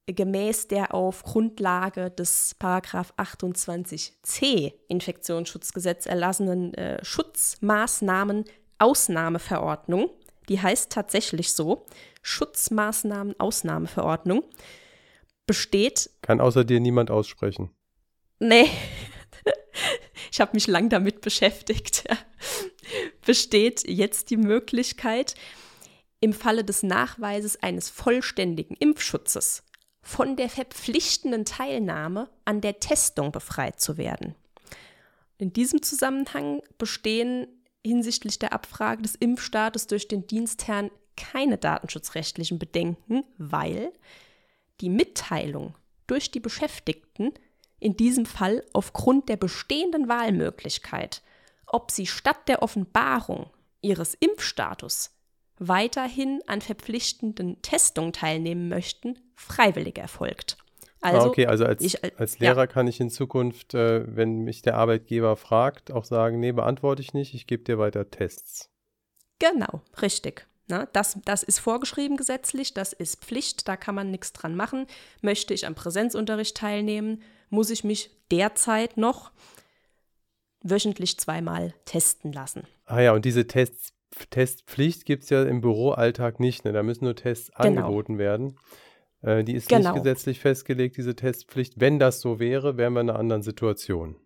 gemäß 0.06 0.68
der 0.68 0.94
auf 0.94 1.22
Grundlage 1.22 2.10
des 2.10 2.54
Paragraph 2.58 3.12
28c 3.16 4.72
Infektionsschutzgesetz 4.88 6.06
erlassenen 6.06 6.74
äh, 6.74 7.04
Schutzmaßnahmen 7.04 8.44
Ausnahmeverordnung, 8.78 10.10
die 10.48 10.60
heißt 10.60 10.92
tatsächlich 10.92 11.52
so, 11.52 11.86
Schutzmaßnahmen 12.22 13.38
Ausnahmeverordnung, 13.38 14.42
besteht. 15.46 16.10
Kann 16.22 16.40
außer 16.40 16.64
dir 16.64 16.80
niemand 16.80 17.10
aussprechen. 17.10 17.70
Nee, 18.40 18.68
ich 20.32 20.40
habe 20.40 20.52
mich 20.54 20.66
lang 20.66 20.88
damit 20.88 21.20
beschäftigt. 21.20 22.04
Besteht 23.24 23.88
jetzt 23.88 24.30
die 24.30 24.36
Möglichkeit, 24.36 25.34
im 26.20 26.32
Falle 26.32 26.64
des 26.64 26.82
Nachweises 26.82 27.62
eines 27.62 27.90
vollständigen 27.90 28.76
Impfschutzes 28.76 29.62
von 30.00 30.36
der 30.36 30.48
verpflichtenden 30.48 31.44
Teilnahme 31.44 32.30
an 32.44 32.60
der 32.60 32.80
Testung 32.80 33.30
befreit 33.30 33.80
zu 33.80 33.98
werden. 33.98 34.34
In 35.36 35.52
diesem 35.52 35.82
Zusammenhang 35.82 36.62
bestehen 36.78 37.46
hinsichtlich 37.84 38.38
der 38.38 38.54
Abfrage 38.54 39.02
des 39.02 39.14
Impfstaates 39.14 39.86
durch 39.86 40.08
den 40.08 40.26
Dienstherrn 40.26 40.90
keine 41.16 41.58
datenschutzrechtlichen 41.58 42.58
Bedenken, 42.58 43.24
weil 43.36 43.92
die 44.80 44.88
Mitteilung 44.88 45.74
durch 46.06 46.30
die 46.30 46.40
Beschäftigten 46.40 47.32
in 47.84 47.96
diesem 47.98 48.24
Fall 48.24 48.64
aufgrund 48.72 49.28
der 49.28 49.36
bestehenden 49.36 50.08
Wahlmöglichkeit, 50.08 51.22
ob 51.66 51.90
sie 51.90 52.06
statt 52.06 52.48
der 52.48 52.62
Offenbarung 52.62 53.50
ihres 53.82 54.14
Impfstatus 54.14 55.10
weiterhin 55.58 56.40
an 56.46 56.62
verpflichtenden 56.62 57.60
Testungen 57.60 58.14
teilnehmen 58.14 58.70
möchten, 58.70 59.18
freiwillig 59.34 59.98
erfolgt. 59.98 60.56
Ah, 61.02 61.10
also, 61.10 61.26
ah, 61.26 61.28
okay, 61.28 61.46
also 61.46 61.66
als, 61.66 61.82
ich, 61.82 62.02
als 62.18 62.38
Lehrer 62.38 62.62
ja. 62.62 62.66
kann 62.66 62.86
ich 62.86 63.00
in 63.00 63.10
Zukunft, 63.10 63.74
äh, 63.74 64.04
wenn 64.16 64.40
mich 64.40 64.62
der 64.62 64.76
Arbeitgeber 64.76 65.36
fragt, 65.36 65.92
auch 65.92 66.04
sagen, 66.04 66.40
nee, 66.40 66.52
beantworte 66.52 67.02
ich 67.02 67.12
nicht, 67.12 67.34
ich 67.34 67.46
gebe 67.46 67.64
dir 67.64 67.78
weiter 67.78 68.10
Tests. 68.10 68.70
Genau, 69.38 69.82
richtig. 70.00 70.46
Na, 70.66 70.86
das, 70.94 71.18
das 71.26 71.42
ist 71.42 71.58
vorgeschrieben 71.58 72.16
gesetzlich, 72.16 72.72
das 72.72 72.94
ist 72.94 73.22
Pflicht, 73.22 73.68
da 73.68 73.76
kann 73.76 73.94
man 73.94 74.10
nichts 74.10 74.32
dran 74.32 74.56
machen. 74.56 74.86
Möchte 75.20 75.52
ich 75.52 75.66
am 75.66 75.74
Präsenzunterricht 75.74 76.56
teilnehmen, 76.56 77.20
muss 77.50 77.70
ich 77.70 77.84
mich 77.84 78.10
derzeit 78.30 78.96
noch 78.96 79.30
wöchentlich 80.62 81.18
zweimal 81.18 81.74
testen 81.84 82.32
lassen. 82.32 82.66
Ah 82.86 83.00
ja, 83.00 83.12
und 83.12 83.24
diese 83.24 83.46
Tests, 83.46 83.92
Testpflicht 84.30 85.04
gibt 85.04 85.24
es 85.24 85.30
ja 85.30 85.42
im 85.42 85.60
Büroalltag 85.60 86.40
nicht. 86.40 86.64
Ne? 86.64 86.72
Da 86.72 86.82
müssen 86.82 87.04
nur 87.04 87.16
Tests 87.16 87.50
genau. 87.56 87.82
angeboten 87.82 88.18
werden. 88.18 88.56
Äh, 89.22 89.44
die 89.44 89.54
ist 89.54 89.68
genau. 89.68 89.92
nicht 89.92 90.02
gesetzlich 90.02 90.40
festgelegt, 90.40 90.96
diese 90.96 91.16
Testpflicht. 91.16 91.74
Wenn 91.80 91.98
das 91.98 92.20
so 92.20 92.38
wäre, 92.38 92.76
wären 92.76 92.94
wir 92.94 93.00
in 93.00 93.10
einer 93.10 93.18
anderen 93.18 93.42
Situation. 93.42 94.16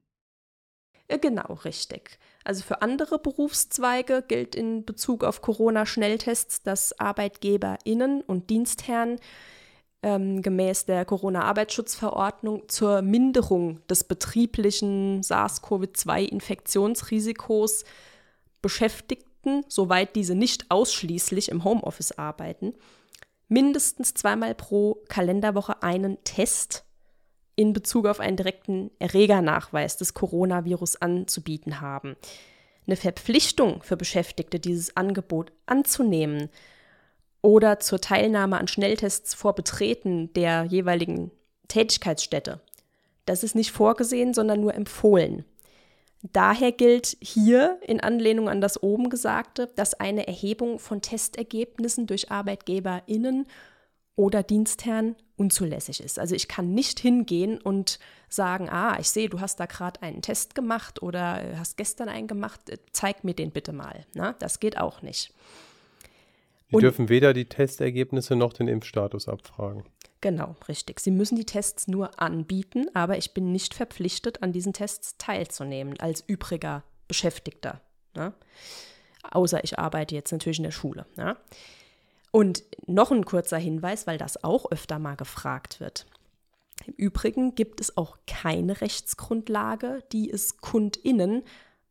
Genau, 1.09 1.55
richtig. 1.65 2.19
Also 2.45 2.63
für 2.63 2.83
andere 2.83 3.19
Berufszweige 3.19 4.23
gilt 4.27 4.55
in 4.55 4.85
Bezug 4.85 5.25
auf 5.25 5.41
Corona-Schnelltests, 5.41 6.63
dass 6.63 6.99
ArbeitgeberInnen 6.99 8.21
und 8.21 8.51
Dienstherren 8.51 9.19
ähm, 10.03 10.43
gemäß 10.43 10.87
der 10.87 11.05
Corona-Arbeitsschutzverordnung 11.05 12.69
zur 12.69 13.03
Minderung 13.03 13.81
des 13.89 14.03
betrieblichen 14.05 15.23
SARS-CoV-2-Infektionsrisikos 15.23 17.85
Beschäftigten, 18.61 19.65
soweit 19.69 20.17
diese 20.17 20.35
nicht 20.35 20.69
ausschließlich 20.71 21.51
im 21.51 21.63
Homeoffice 21.65 22.13
arbeiten, 22.13 22.75
mindestens 23.49 24.15
zweimal 24.15 24.55
pro 24.55 25.03
Kalenderwoche 25.09 25.83
einen 25.83 26.23
Test 26.25 26.85
in 27.57 27.73
Bezug 27.73 28.07
auf 28.07 28.21
einen 28.21 28.37
direkten 28.37 28.91
Erregernachweis 29.01 29.97
des 29.97 30.15
Coronavirus 30.15 31.03
anzubieten 31.03 31.81
haben. 31.81 32.15
Eine 32.87 32.95
Verpflichtung 32.97 33.83
für 33.83 33.97
Beschäftigte, 33.97 34.61
dieses 34.61 34.97
Angebot 34.97 35.51
anzunehmen, 35.67 36.51
oder 37.43 37.81
zur 37.81 38.01
Teilnahme 38.01 38.59
an 38.59 38.69
Schnelltests 38.69 39.35
vor 39.35 39.55
Betreten 39.55 40.33
der 40.33 40.65
jeweiligen 40.65 41.31
Tätigkeitsstätte. 41.69 42.61
Das 43.27 43.43
ist 43.43 43.55
nicht 43.55 43.73
vorgesehen, 43.73 44.35
sondern 44.35 44.61
nur 44.61 44.75
empfohlen. 44.75 45.45
Daher 46.23 46.73
gilt 46.73 47.17
hier 47.21 47.79
in 47.87 48.01
Anlehnung 48.01 48.49
an 48.49 48.61
das 48.61 48.83
oben 48.83 49.09
Gesagte, 49.09 49.69
dass 49.77 49.95
eine 49.95 50.27
Erhebung 50.27 50.81
von 50.81 51.01
Testergebnissen 51.01 52.07
durch 52.07 52.31
ArbeitgeberInnen 52.31 53.47
oder 54.17 54.43
Dienstherren 54.43 55.15
unzulässig 55.37 56.01
ist. 56.01 56.19
Also 56.19 56.35
ich 56.35 56.49
kann 56.49 56.75
nicht 56.75 56.99
hingehen 56.99 57.61
und 57.61 58.01
sagen, 58.29 58.69
ah, 58.69 58.99
ich 58.99 59.09
sehe, 59.11 59.29
du 59.29 59.41
hast 59.41 59.61
da 59.61 59.67
gerade 59.67 60.03
einen 60.03 60.23
Test 60.23 60.57
gemacht 60.57 61.03
oder 61.03 61.41
hast 61.57 61.77
gestern 61.77 62.09
einen 62.09 62.27
gemacht, 62.27 62.61
zeig 62.91 63.23
mir 63.23 63.35
den 63.35 63.53
bitte 63.53 63.73
mal. 63.73 64.05
Na, 64.15 64.33
das 64.41 64.59
geht 64.59 64.77
auch 64.77 65.03
nicht. 65.03 65.33
Sie 66.69 66.77
und, 66.77 66.83
dürfen 66.83 67.09
weder 67.09 67.33
die 67.33 67.47
Testergebnisse 67.47 68.37
noch 68.37 68.53
den 68.53 68.69
Impfstatus 68.69 69.29
abfragen. 69.29 69.85
Genau, 70.21 70.57
richtig. 70.69 71.01
Sie 71.01 71.11
müssen 71.11 71.37
die 71.37 71.47
Tests 71.47 71.89
nur 71.89 72.21
anbieten, 72.21 72.87
aber 72.95 73.17
ich 73.17 73.33
bin 73.33 73.53
nicht 73.53 73.75
verpflichtet, 73.75 74.43
an 74.43 74.53
diesen 74.53 74.73
Tests 74.73 75.17
teilzunehmen 75.17 75.99
als 76.01 76.23
übriger 76.27 76.83
Beschäftigter. 77.07 77.81
Ne? 78.15 78.35
Außer 79.23 79.63
ich 79.65 79.79
arbeite 79.79 80.15
jetzt 80.15 80.33
natürlich 80.33 80.59
in 80.59 80.65
der 80.65 80.73
Schule. 80.73 81.07
Ne? 81.17 81.37
Und 82.33 82.65
noch 82.87 83.11
ein 83.13 83.25
kurzer 83.25 83.59
Hinweis, 83.59 84.07
weil 84.07 84.19
das 84.19 84.43
auch 84.45 84.71
öfter 84.71 84.99
mal 84.99 85.15
gefragt 85.15 85.81
wird. 85.81 86.07
Im 86.87 86.95
Übrigen 86.95 87.55
gibt 87.55 87.81
es 87.81 87.97
auch 87.97 88.19
keine 88.27 88.81
Rechtsgrundlage, 88.81 90.03
die 90.13 90.31
es 90.31 90.59
KundInnen 90.59 91.45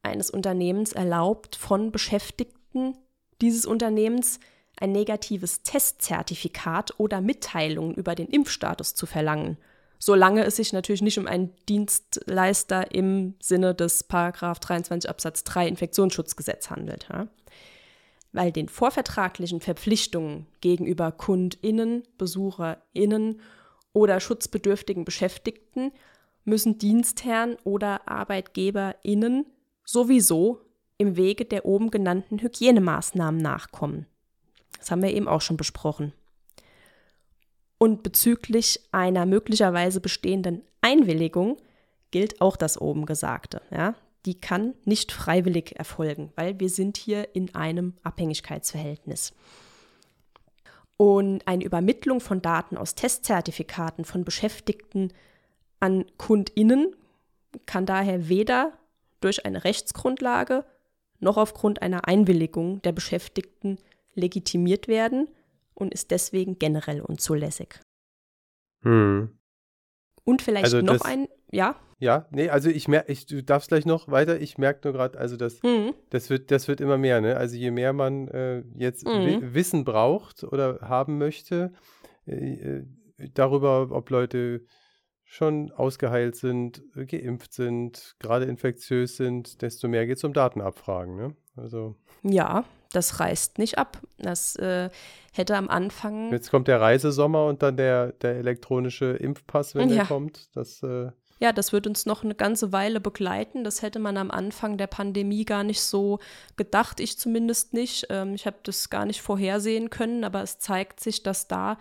eines 0.03 0.29
Unternehmens 0.29 0.93
erlaubt, 0.93 1.55
von 1.55 1.91
Beschäftigten 1.91 2.97
dieses 3.41 3.65
Unternehmens 3.65 4.39
ein 4.77 4.91
negatives 4.91 5.63
Testzertifikat 5.63 6.93
oder 6.97 7.21
Mitteilungen 7.21 7.95
über 7.95 8.15
den 8.15 8.27
Impfstatus 8.27 8.95
zu 8.95 9.05
verlangen, 9.05 9.57
solange 9.99 10.43
es 10.45 10.57
sich 10.57 10.73
natürlich 10.73 11.01
nicht 11.01 11.17
um 11.17 11.27
einen 11.27 11.53
Dienstleister 11.67 12.91
im 12.93 13.35
Sinne 13.39 13.73
des 13.73 14.03
Paragraph 14.03 14.59
23 14.59 15.09
Absatz 15.09 15.43
3 15.43 15.67
Infektionsschutzgesetz 15.67 16.69
handelt. 16.69 17.07
Ja? 17.11 17.27
Weil 18.31 18.51
den 18.51 18.69
vorvertraglichen 18.69 19.61
Verpflichtungen 19.61 20.45
gegenüber 20.61 21.11
KundInnen, 21.11 22.03
BesucherInnen 22.17 23.41
oder 23.93 24.19
schutzbedürftigen 24.19 25.05
Beschäftigten 25.05 25.91
müssen 26.43 26.77
Dienstherren 26.77 27.57
oder 27.63 28.07
ArbeitgeberInnen 28.07 29.47
sowieso 29.83 30.61
im 30.97 31.15
Wege 31.15 31.45
der 31.45 31.65
oben 31.65 31.91
genannten 31.91 32.39
Hygienemaßnahmen 32.39 33.41
nachkommen. 33.41 34.05
Das 34.79 34.91
haben 34.91 35.01
wir 35.01 35.13
eben 35.13 35.27
auch 35.27 35.41
schon 35.41 35.57
besprochen. 35.57 36.13
Und 37.77 38.03
bezüglich 38.03 38.79
einer 38.91 39.25
möglicherweise 39.25 39.99
bestehenden 39.99 40.63
Einwilligung 40.81 41.57
gilt 42.11 42.41
auch 42.41 42.57
das 42.57 42.79
oben 42.79 43.05
Gesagte. 43.05 43.61
Ja? 43.71 43.95
die 44.27 44.35
kann 44.35 44.73
nicht 44.83 45.13
freiwillig 45.13 45.79
erfolgen, 45.79 46.33
weil 46.35 46.59
wir 46.59 46.69
sind 46.69 46.97
hier 46.97 47.33
in 47.33 47.55
einem 47.55 47.93
Abhängigkeitsverhältnis. 48.03 49.33
Und 50.97 51.47
eine 51.47 51.63
Übermittlung 51.63 52.19
von 52.19 52.41
Daten 52.41 52.75
aus 52.75 52.93
Testzertifikaten 52.93 54.03
von 54.03 54.25
Beschäftigten 54.25 55.13
an 55.79 56.05
Kundinnen 56.17 56.93
kann 57.65 57.85
daher 57.85 58.27
weder 58.27 58.73
durch 59.21 59.45
eine 59.45 59.63
Rechtsgrundlage 59.63 60.65
noch 61.19 61.37
aufgrund 61.37 61.81
einer 61.81 62.07
Einwilligung 62.09 62.81
der 62.81 62.91
Beschäftigten 62.91 63.77
legitimiert 64.17 64.87
werden 64.87 65.29
und 65.73 65.93
ist 65.93 66.11
deswegen 66.11 66.59
generell 66.59 67.01
unzulässig. 67.01 67.79
Hm. 68.83 69.37
Und 70.23 70.41
vielleicht 70.41 70.65
Also 70.65 70.81
noch 70.81 70.93
das- 70.93 71.01
ein, 71.05 71.27
ja, 71.51 71.75
Ja, 71.99 72.27
nee, 72.29 72.49
also 72.49 72.69
ich 72.69 72.87
merke, 72.87 73.11
ich, 73.11 73.25
du 73.25 73.41
darfst 73.41 73.69
gleich 73.69 73.87
noch 73.87 74.07
weiter. 74.07 74.39
Ich 74.39 74.59
merke 74.59 74.81
nur 74.87 74.93
gerade, 74.93 75.17
also 75.17 75.35
das, 75.35 75.59
hm, 75.63 75.95
das 76.11 76.29
wird, 76.29 76.51
das 76.51 76.67
wird 76.67 76.79
immer 76.79 76.99
mehr, 76.99 77.21
ne? 77.21 77.37
Also 77.37 77.55
je 77.55 77.71
mehr 77.71 77.91
man 77.91 78.27
äh, 78.27 78.63
jetzt 78.75 79.03
Mhm. 79.07 79.41
wi 79.41 79.53
Wissen 79.55 79.83
braucht 79.83 80.43
oder 80.43 80.79
haben 80.81 81.17
möchte, 81.17 81.73
äh, 82.27 82.35
äh, 82.35 82.85
darüber, 83.33 83.89
ob 83.89 84.11
Leute 84.11 84.63
schon 85.23 85.71
ausgeheilt 85.71 86.35
sind, 86.35 86.83
äh, 86.95 87.07
geimpft 87.07 87.51
sind, 87.53 88.15
gerade 88.19 88.45
infektiös 88.45 89.17
sind, 89.17 89.63
desto 89.63 89.87
mehr 89.87 90.05
geht 90.05 90.17
es 90.17 90.23
um 90.23 90.33
Datenabfragen, 90.33 91.15
ne? 91.15 91.35
Also 91.57 91.95
ja, 92.23 92.63
das 92.91 93.19
reißt 93.19 93.57
nicht 93.57 93.77
ab. 93.77 94.01
Das 94.17 94.55
äh, 94.55 94.89
hätte 95.33 95.55
am 95.55 95.69
Anfang, 95.69 96.31
jetzt 96.31 96.49
kommt 96.51 96.67
der 96.67 96.81
Reisesommer 96.81 97.45
und 97.45 97.61
dann 97.63 97.77
der, 97.77 98.13
der 98.13 98.35
elektronische 98.35 99.05
Impfpass, 99.13 99.75
wenn 99.75 99.89
Ja. 99.89 99.95
der 99.97 100.05
kommt. 100.05 100.55
Das, 100.55 100.81
äh, 100.83 101.11
ja, 101.39 101.51
das 101.51 101.71
wird 101.71 101.85
uns 101.85 102.05
noch 102.05 102.23
eine 102.23 102.33
ganze 102.33 102.71
Weile 102.71 102.99
begleiten. 102.99 103.63
Das 103.63 103.81
hätte 103.81 103.99
man 103.99 104.17
am 104.17 104.31
Anfang 104.31 104.77
der 104.77 104.87
Pandemie 104.87 105.45
gar 105.45 105.63
nicht 105.63 105.81
so 105.81 106.19
gedacht, 106.55 106.99
ich 106.99 107.19
zumindest 107.19 107.73
nicht. 107.73 108.07
Ähm, 108.09 108.33
ich 108.33 108.47
habe 108.47 108.57
das 108.63 108.89
gar 108.89 109.05
nicht 109.05 109.21
vorhersehen 109.21 109.89
können, 109.89 110.23
aber 110.23 110.41
es 110.41 110.57
zeigt 110.59 110.99
sich, 110.99 111.21
dass 111.21 111.47
da 111.47 111.77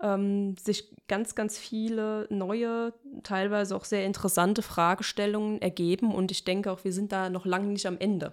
ähm, 0.00 0.56
sich 0.56 0.94
ganz, 1.08 1.34
ganz 1.34 1.58
viele 1.58 2.26
neue, 2.30 2.92
teilweise 3.22 3.74
auch 3.74 3.84
sehr 3.84 4.04
interessante 4.06 4.62
Fragestellungen 4.62 5.60
ergeben. 5.60 6.14
Und 6.14 6.30
ich 6.30 6.44
denke 6.44 6.70
auch, 6.70 6.84
wir 6.84 6.92
sind 6.92 7.10
da 7.12 7.30
noch 7.30 7.44
lange 7.44 7.68
nicht 7.68 7.86
am 7.86 7.98
Ende. 7.98 8.32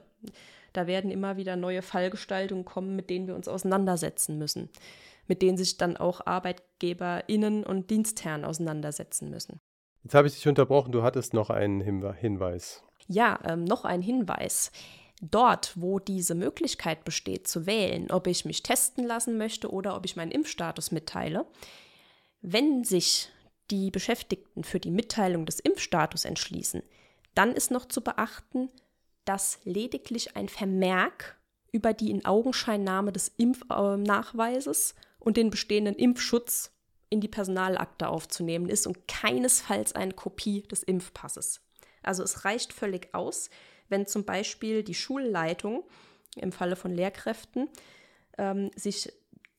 Da 0.73 0.88
werden 0.88 1.12
immer 1.12 1.38
wieder 1.38 1.55
neue 1.55 1.82
Fallgestaltungen 1.82 2.65
kommen, 2.65 2.95
mit 2.95 3.10
denen 3.10 3.27
wir 3.27 3.36
uns 3.36 3.47
auseinandersetzen 3.47 4.38
müssen, 4.38 4.69
mit 5.27 5.41
denen 5.41 5.58
sich 5.58 5.77
dann 5.77 5.97
auch 5.97 6.25
ArbeitgeberInnen 6.25 7.63
und 7.63 7.89
Dienstherren 7.89 8.45
auseinandersetzen 8.45 9.29
müssen. 9.29 9.60
jetzt 10.03 10.13
habe 10.15 10.27
ich 10.27 10.36
dich 10.36 10.47
unterbrochen, 10.47 10.91
du 10.91 11.03
hattest 11.03 11.34
noch 11.34 11.49
einen 11.49 11.82
Hinwe 11.82 12.13
Hinweis. 12.13 12.84
Ja, 13.08 13.39
ähm, 13.43 13.63
noch 13.63 13.86
ein 13.86 14.01
Hinweis. 14.01 14.71
Dort, 15.21 15.73
wo 15.75 15.99
diese 15.99 16.34
Möglichkeit 16.34 17.03
besteht 17.03 17.47
zu 17.47 17.65
wählen, 17.65 18.10
ob 18.10 18.27
ich 18.27 18.45
mich 18.45 18.63
testen 18.63 19.05
lassen 19.05 19.38
möchte 19.38 19.69
oder 19.71 19.97
ob 19.97 20.05
ich 20.05 20.15
meinen 20.15 20.32
Impfstatus 20.32 20.91
mitteile, 20.91 21.45
wenn 22.41 22.86
sich 22.86 23.29
die 23.69 23.91
Beschäftigten 23.91 24.63
für 24.63 24.79
die 24.79 24.91
Mitteilung 24.91 25.45
des 25.45 25.60
Impfstatus 25.60 26.23
entschließen, 26.23 26.84
dann 27.36 27.53
ist 27.53 27.69
noch 27.71 27.86
zu 27.86 28.01
beachten, 28.01 28.69
dass 29.30 29.60
lediglich 29.63 30.36
ein 30.36 30.50
Vermerk 30.50 31.38
über 31.72 31.94
die 31.94 32.10
Inaugenscheinnahme 32.10 33.12
des 33.12 33.28
Impfnachweises 33.38 34.96
und 35.20 35.38
den 35.38 35.52
bestehenden 35.52 35.94
Impfschutz 35.94 36.72
in 37.12 37.22
die 37.22 37.28
Personalakte 37.28 38.08
aufzunehmen 38.08 38.68
ist 38.70 38.88
und 38.88 39.08
keinesfalls 39.08 39.94
eine 39.94 40.13
Kopie 40.13 40.63
des 40.63 40.82
Impfpasses. 40.82 41.62
Also 42.02 42.24
es 42.24 42.44
reicht 42.44 42.74
völlig 42.74 43.13
aus, 43.13 43.52
wenn 43.88 44.08
zum 44.08 44.26
Beispiel 44.26 44.82
die 44.82 44.96
Schulleitung 44.96 45.84
im 46.36 46.52
Falle 46.52 46.76
von 46.76 46.89
Lehrkräften 46.89 47.70
ähm, 48.39 48.72
sich 48.76 49.13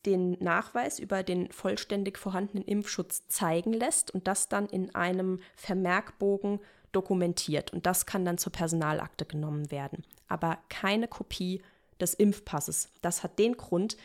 den 0.05 0.33
Nachweis 0.41 0.99
über 0.99 1.23
den 1.23 1.53
vollständig 1.53 2.19
vorhandenen 2.19 2.65
Impfschutz 2.65 3.29
zeigen 3.29 3.73
lässt 3.73 4.13
und 4.13 4.27
das 4.27 4.49
dann 4.49 4.67
in 4.67 4.97
einem 4.97 5.39
Vermerkbogen 5.55 6.59
dokumentiert. 6.93 7.73
Und 7.73 7.87
das 7.87 8.07
kann 8.07 8.25
dann 8.25 8.39
zur 8.39 8.53
Personalakte 8.53 9.25
genommen 9.25 9.71
werden. 9.71 10.05
Aber 10.29 10.59
keine 10.69 11.09
Kopie 11.09 11.63
des 12.01 12.15
Impfpasses. 12.15 12.91
Das 13.03 13.23
hat 13.23 13.39
den 13.39 13.57
Grund, 13.57 13.97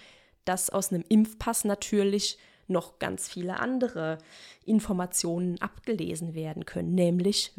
dass 0.43 0.69
aus 0.69 0.91
einem 0.91 1.03
Impfpass 1.07 1.65
natürlich 1.65 2.37
noch 2.67 2.99
ganz 2.99 3.27
viele 3.27 3.59
andere 3.59 4.17
Informationen 4.65 5.61
abgelesen 5.61 6.33
werden 6.33 6.65
können, 6.65 6.95
nämlich 6.95 7.53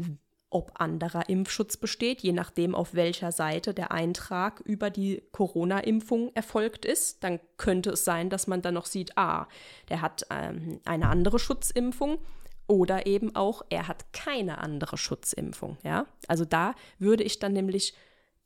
ob 0.50 0.72
anderer 0.80 1.28
Impfschutz 1.28 1.76
besteht, 1.76 2.22
je 2.22 2.32
nachdem, 2.32 2.74
auf 2.74 2.94
welcher 2.94 3.32
Seite 3.32 3.74
der 3.74 3.90
Eintrag 3.92 4.60
über 4.60 4.90
die 4.90 5.22
Corona-Impfung 5.32 6.30
erfolgt 6.34 6.84
ist. 6.84 7.22
Dann 7.24 7.40
könnte 7.56 7.90
es 7.90 8.04
sein, 8.04 8.30
dass 8.30 8.46
man 8.46 8.62
dann 8.62 8.74
noch 8.74 8.86
sieht, 8.86 9.18
ah, 9.18 9.48
der 9.88 10.00
hat 10.00 10.26
ähm, 10.30 10.80
eine 10.84 11.08
andere 11.08 11.38
Schutzimpfung 11.38 12.18
oder 12.66 13.06
eben 13.06 13.34
auch, 13.36 13.62
er 13.70 13.88
hat 13.88 14.12
keine 14.12 14.58
andere 14.58 14.96
Schutzimpfung. 14.96 15.78
Ja? 15.82 16.06
Also 16.28 16.44
da 16.44 16.74
würde 16.98 17.24
ich 17.24 17.38
dann 17.38 17.52
nämlich 17.52 17.94